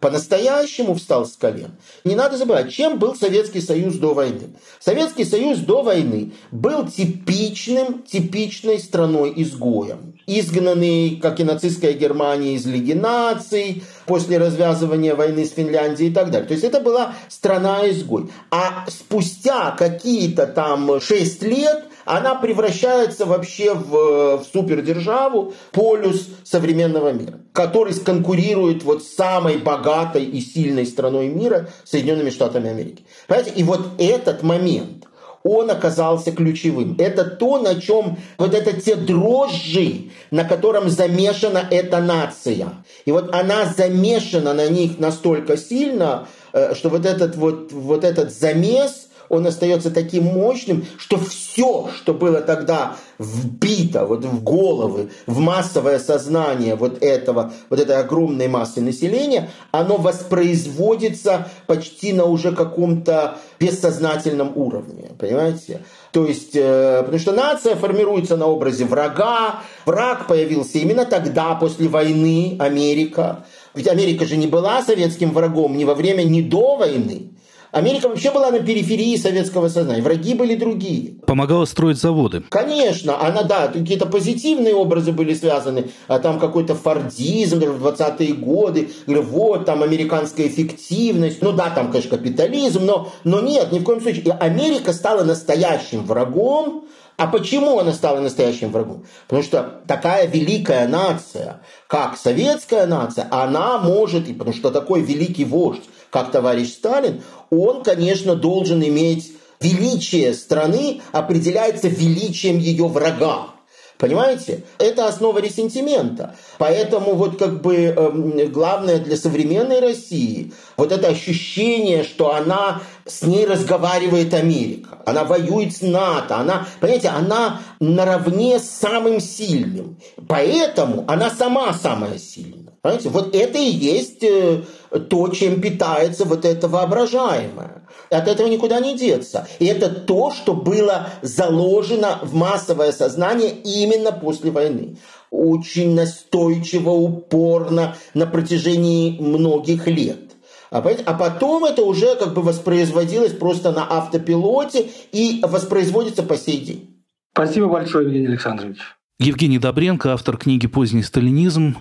по-настоящему 0.00 0.94
встал 0.94 1.26
с 1.26 1.36
колен. 1.36 1.72
Не 2.04 2.14
надо 2.14 2.36
забывать, 2.36 2.72
чем 2.72 2.98
был 2.98 3.14
Советский 3.14 3.60
Союз 3.60 3.94
до 3.96 4.14
войны. 4.14 4.50
Советский 4.80 5.24
Союз 5.24 5.58
до 5.58 5.82
войны 5.82 6.32
был 6.50 6.86
типичным, 6.86 8.02
типичной 8.02 8.78
страной-изгоем. 8.78 10.14
Изгнанный, 10.26 11.16
как 11.16 11.40
и 11.40 11.44
нацистская 11.44 11.94
Германия, 11.94 12.54
из 12.54 12.66
Лиги 12.66 12.92
наций, 12.92 13.82
после 14.06 14.38
развязывания 14.38 15.14
войны 15.14 15.44
с 15.44 15.52
Финляндией 15.52 16.10
и 16.10 16.14
так 16.14 16.30
далее. 16.30 16.46
То 16.46 16.54
есть 16.54 16.64
это 16.64 16.80
была 16.80 17.14
страна-изгой. 17.28 18.30
А 18.50 18.84
спустя 18.88 19.70
какие-то 19.72 20.46
там 20.46 21.00
шесть 21.00 21.42
лет 21.42 21.84
она 22.08 22.34
превращается 22.34 23.26
вообще 23.26 23.74
в, 23.74 24.38
в 24.38 24.46
супердержаву, 24.50 25.52
полюс 25.72 26.28
современного 26.42 27.12
мира, 27.12 27.40
который 27.52 27.92
конкурирует 27.94 28.82
вот 28.82 29.02
с 29.02 29.14
самой 29.14 29.58
богатой 29.58 30.24
и 30.24 30.40
сильной 30.40 30.86
страной 30.86 31.28
мира 31.28 31.68
Соединенными 31.84 32.30
Штатами 32.30 32.70
Америки. 32.70 33.04
Понимаете? 33.26 33.52
И 33.56 33.62
вот 33.62 33.80
этот 33.98 34.42
момент, 34.42 35.04
он 35.42 35.70
оказался 35.70 36.32
ключевым. 36.32 36.96
Это 36.98 37.24
то, 37.24 37.58
на 37.58 37.78
чем 37.78 38.16
вот 38.38 38.54
это 38.54 38.80
те 38.80 38.96
дрожжи, 38.96 40.10
на 40.30 40.44
котором 40.44 40.88
замешана 40.88 41.62
эта 41.70 42.00
нация. 42.00 42.84
И 43.04 43.12
вот 43.12 43.34
она 43.34 43.66
замешана 43.66 44.54
на 44.54 44.66
них 44.68 44.98
настолько 44.98 45.58
сильно, 45.58 46.26
э, 46.54 46.74
что 46.74 46.88
вот 46.88 47.04
этот 47.04 47.36
вот, 47.36 47.70
вот 47.70 48.02
этот 48.02 48.32
замес– 48.32 49.07
он 49.28 49.46
остается 49.46 49.90
таким 49.90 50.24
мощным, 50.24 50.84
что 50.98 51.18
все, 51.18 51.90
что 51.96 52.14
было 52.14 52.40
тогда 52.40 52.96
вбито 53.18 54.06
вот 54.06 54.24
в 54.24 54.42
головы, 54.42 55.10
в 55.26 55.38
массовое 55.38 55.98
сознание 55.98 56.76
вот 56.76 57.02
этого, 57.02 57.52
вот 57.68 57.80
этой 57.80 57.96
огромной 57.96 58.48
массы 58.48 58.80
населения, 58.80 59.50
оно 59.70 59.96
воспроизводится 59.96 61.48
почти 61.66 62.12
на 62.12 62.24
уже 62.24 62.52
каком-то 62.52 63.38
бессознательном 63.58 64.52
уровне, 64.56 65.10
понимаете? 65.18 65.82
То 66.12 66.26
есть, 66.26 66.54
э, 66.54 67.02
потому 67.02 67.18
что 67.18 67.32
нация 67.32 67.74
формируется 67.74 68.36
на 68.36 68.46
образе 68.46 68.84
врага, 68.84 69.60
враг 69.84 70.26
появился 70.26 70.78
именно 70.78 71.04
тогда, 71.04 71.54
после 71.54 71.88
войны 71.88 72.56
Америка, 72.58 73.44
ведь 73.74 73.88
Америка 73.88 74.24
же 74.24 74.36
не 74.36 74.46
была 74.46 74.82
советским 74.82 75.32
врагом 75.32 75.76
ни 75.76 75.84
во 75.84 75.94
время, 75.94 76.22
ни 76.22 76.40
до 76.40 76.76
войны. 76.76 77.30
Америка 77.70 78.08
вообще 78.08 78.30
была 78.30 78.50
на 78.50 78.60
периферии 78.60 79.16
советского 79.16 79.68
сознания. 79.68 80.02
Враги 80.02 80.34
были 80.34 80.54
другие. 80.54 81.14
Помогала 81.26 81.64
строить 81.66 81.98
заводы. 81.98 82.42
Конечно, 82.48 83.20
она, 83.20 83.42
да, 83.42 83.68
какие-то 83.68 84.06
позитивные 84.06 84.74
образы 84.74 85.12
были 85.12 85.34
связаны, 85.34 85.90
а 86.06 86.18
там 86.18 86.38
какой-то 86.38 86.74
фордизм 86.74 87.58
в 87.60 87.86
20-е 87.86 88.32
годы, 88.34 88.90
вот 89.06 89.66
там 89.66 89.82
американская 89.82 90.46
эффективность, 90.46 91.42
ну 91.42 91.52
да, 91.52 91.70
там, 91.70 91.90
конечно, 91.90 92.16
капитализм, 92.16 92.84
но, 92.84 93.12
но 93.24 93.40
нет, 93.40 93.72
ни 93.72 93.78
в 93.78 93.84
коем 93.84 94.00
случае. 94.00 94.24
И 94.24 94.30
Америка 94.30 94.92
стала 94.92 95.24
настоящим 95.24 96.04
врагом, 96.04 96.84
а 97.18 97.26
почему 97.26 97.80
она 97.80 97.92
стала 97.92 98.20
настоящим 98.20 98.70
врагом? 98.70 99.04
Потому 99.26 99.42
что 99.42 99.82
такая 99.88 100.28
великая 100.28 100.86
нация, 100.86 101.60
как 101.88 102.16
советская 102.16 102.86
нация, 102.86 103.26
она 103.30 103.78
может, 103.78 104.28
и 104.28 104.32
потому 104.32 104.54
что 104.54 104.70
такой 104.70 105.00
великий 105.00 105.44
вождь, 105.44 105.82
как 106.10 106.30
товарищ 106.30 106.68
Сталин, 106.68 107.22
он, 107.50 107.82
конечно, 107.82 108.34
должен 108.34 108.82
иметь 108.82 109.32
величие 109.60 110.34
страны 110.34 111.00
определяется 111.12 111.88
величием 111.88 112.58
ее 112.58 112.86
врага. 112.86 113.54
Понимаете? 113.98 114.62
Это 114.78 115.08
основа 115.08 115.40
ресентимента. 115.40 116.36
Поэтому 116.58 117.14
вот 117.14 117.36
как 117.36 117.60
бы 117.60 117.74
э, 117.74 118.46
главное 118.46 119.00
для 119.00 119.16
современной 119.16 119.80
России 119.80 120.52
вот 120.76 120.92
это 120.92 121.08
ощущение, 121.08 122.04
что 122.04 122.32
она 122.32 122.80
с 123.04 123.22
ней 123.22 123.44
разговаривает 123.44 124.34
Америка, 124.34 124.98
она 125.04 125.24
воюет 125.24 125.74
с 125.74 125.82
НАТО, 125.82 126.36
она, 126.36 126.68
понимаете, 126.80 127.08
она 127.08 127.60
наравне 127.80 128.60
с 128.60 128.70
самым 128.70 129.20
сильным. 129.20 129.98
Поэтому 130.28 131.04
она 131.08 131.28
сама 131.30 131.72
самая 131.72 132.18
сильная. 132.18 132.74
Понимаете? 132.80 133.08
Вот 133.08 133.34
это 133.34 133.58
и 133.58 133.68
есть 133.68 134.22
э, 134.22 134.62
то, 134.90 135.28
чем 135.28 135.60
питается 135.60 136.24
вот 136.24 136.44
это 136.44 136.68
воображаемое. 136.68 137.82
От 138.10 138.28
этого 138.28 138.48
никуда 138.48 138.80
не 138.80 138.96
деться. 138.96 139.46
И 139.58 139.66
это 139.66 139.88
то, 139.88 140.30
что 140.30 140.54
было 140.54 141.08
заложено 141.22 142.18
в 142.22 142.34
массовое 142.34 142.92
сознание 142.92 143.50
именно 143.50 144.12
после 144.12 144.50
войны. 144.50 144.98
Очень 145.30 145.94
настойчиво, 145.94 146.90
упорно 146.90 147.96
на 148.14 148.26
протяжении 148.26 149.20
многих 149.20 149.86
лет. 149.86 150.28
А, 150.70 150.78
а 150.78 151.14
потом 151.14 151.64
это 151.64 151.82
уже 151.82 152.14
как 152.16 152.34
бы 152.34 152.42
воспроизводилось 152.42 153.32
просто 153.32 153.72
на 153.72 153.86
автопилоте 153.88 154.86
и 155.12 155.40
воспроизводится 155.42 156.22
по 156.22 156.36
сей 156.36 156.60
день. 156.60 157.04
Спасибо 157.32 157.68
большое, 157.68 158.06
Евгений 158.06 158.26
Александрович. 158.26 158.78
Евгений 159.18 159.58
Добренко, 159.58 160.12
автор 160.12 160.36
книги 160.36 160.66
«Поздний 160.66 161.02
сталинизм». 161.02 161.76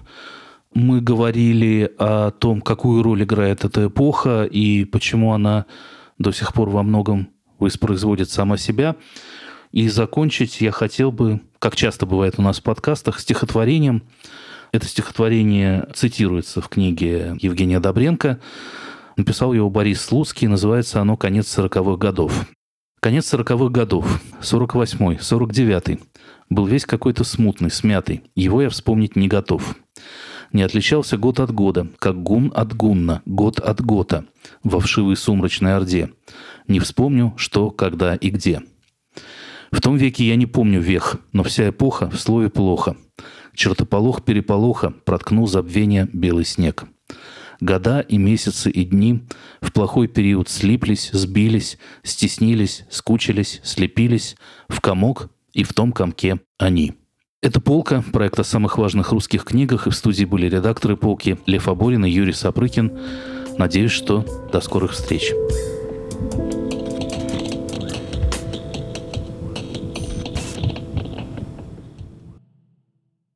Мы 0.80 1.02
говорили 1.02 1.92
о 1.98 2.30
том, 2.30 2.62
какую 2.62 3.02
роль 3.02 3.24
играет 3.24 3.66
эта 3.66 3.88
эпоха 3.88 4.44
и 4.44 4.86
почему 4.86 5.34
она 5.34 5.66
до 6.20 6.32
сих 6.32 6.54
пор 6.54 6.70
во 6.70 6.84
многом 6.84 7.30
воспроизводит 7.58 8.30
сама 8.30 8.58
себя. 8.58 8.96
И 9.72 9.90
закончить 9.90 10.62
я 10.62 10.72
хотел 10.72 11.12
бы, 11.12 11.42
как 11.58 11.76
часто 11.76 12.06
бывает 12.06 12.36
у 12.38 12.44
нас 12.44 12.60
в 12.60 12.62
подкастах, 12.62 13.20
стихотворением. 13.20 14.04
Это 14.72 14.86
стихотворение 14.86 15.88
цитируется 15.96 16.62
в 16.62 16.70
книге 16.70 17.36
Евгения 17.42 17.80
Добренко. 17.80 18.40
Написал 19.16 19.54
его 19.54 19.72
Борис 19.72 20.02
Слуцкий, 20.02 20.48
называется 20.48 21.02
оно 21.02 21.18
«Конец 21.18 21.48
сороковых 21.48 21.98
годов». 21.98 22.48
Конец 23.00 23.26
сороковых 23.26 23.72
годов, 23.72 24.22
48-й, 24.42 25.16
49-й, 25.16 26.00
был 26.52 26.68
весь 26.68 26.86
какой-то 26.86 27.24
смутный, 27.24 27.72
смятый. 27.72 28.26
Его 28.36 28.62
я 28.62 28.70
вспомнить 28.70 29.16
не 29.16 29.28
готов 29.28 29.76
не 30.54 30.64
отличался 30.64 31.18
год 31.18 31.40
от 31.40 31.52
года, 31.52 31.88
как 32.00 32.22
гун 32.22 32.52
от 32.56 32.76
гунна, 32.76 33.22
год 33.26 33.60
от 33.60 33.82
гота, 33.82 34.26
во 34.64 34.80
вшивой 34.80 35.16
сумрачной 35.16 35.76
орде. 35.76 36.10
Не 36.68 36.80
вспомню, 36.80 37.34
что, 37.38 37.72
когда 37.72 38.16
и 38.16 38.30
где. 38.30 38.62
В 39.72 39.82
том 39.82 39.98
веке 39.98 40.26
я 40.26 40.36
не 40.36 40.46
помню 40.46 40.80
вех, 40.80 41.18
но 41.34 41.44
вся 41.44 41.70
эпоха 41.70 42.10
в 42.10 42.20
слове 42.20 42.50
плохо. 42.50 42.96
Чертополох 43.54 44.24
переполоха 44.24 44.92
проткнул 44.92 45.48
забвение 45.48 46.08
белый 46.14 46.46
снег. 46.46 46.86
Года 47.60 48.02
и 48.02 48.18
месяцы 48.18 48.70
и 48.70 48.86
дни 48.86 49.24
в 49.62 49.74
плохой 49.74 50.08
период 50.08 50.48
слиплись, 50.48 51.10
сбились, 51.12 51.78
стеснились, 52.04 52.86
скучились, 52.90 53.62
слепились 53.64 54.36
в 54.70 54.80
комок, 54.80 55.30
и 55.54 55.64
в 55.64 55.74
том 55.74 55.92
комке 55.92 56.40
они. 56.60 56.94
Это 57.44 57.62
«Полка», 57.62 58.04
проект 58.14 58.40
о 58.40 58.44
самых 58.44 58.80
важных 58.80 59.12
русских 59.12 59.44
книгах, 59.44 59.86
и 59.86 59.92
в 59.92 59.96
студии 59.96 60.26
были 60.26 60.50
редакторы 60.50 60.98
«Полки» 60.98 61.38
Лев 61.46 61.68
Аборин 61.68 62.04
и 62.04 62.10
Юрий 62.10 62.34
Сапрыкин. 62.34 62.98
Надеюсь, 63.60 63.92
что 63.92 64.26
до 64.52 64.60
скорых 64.60 64.94
встреч. 64.94 65.34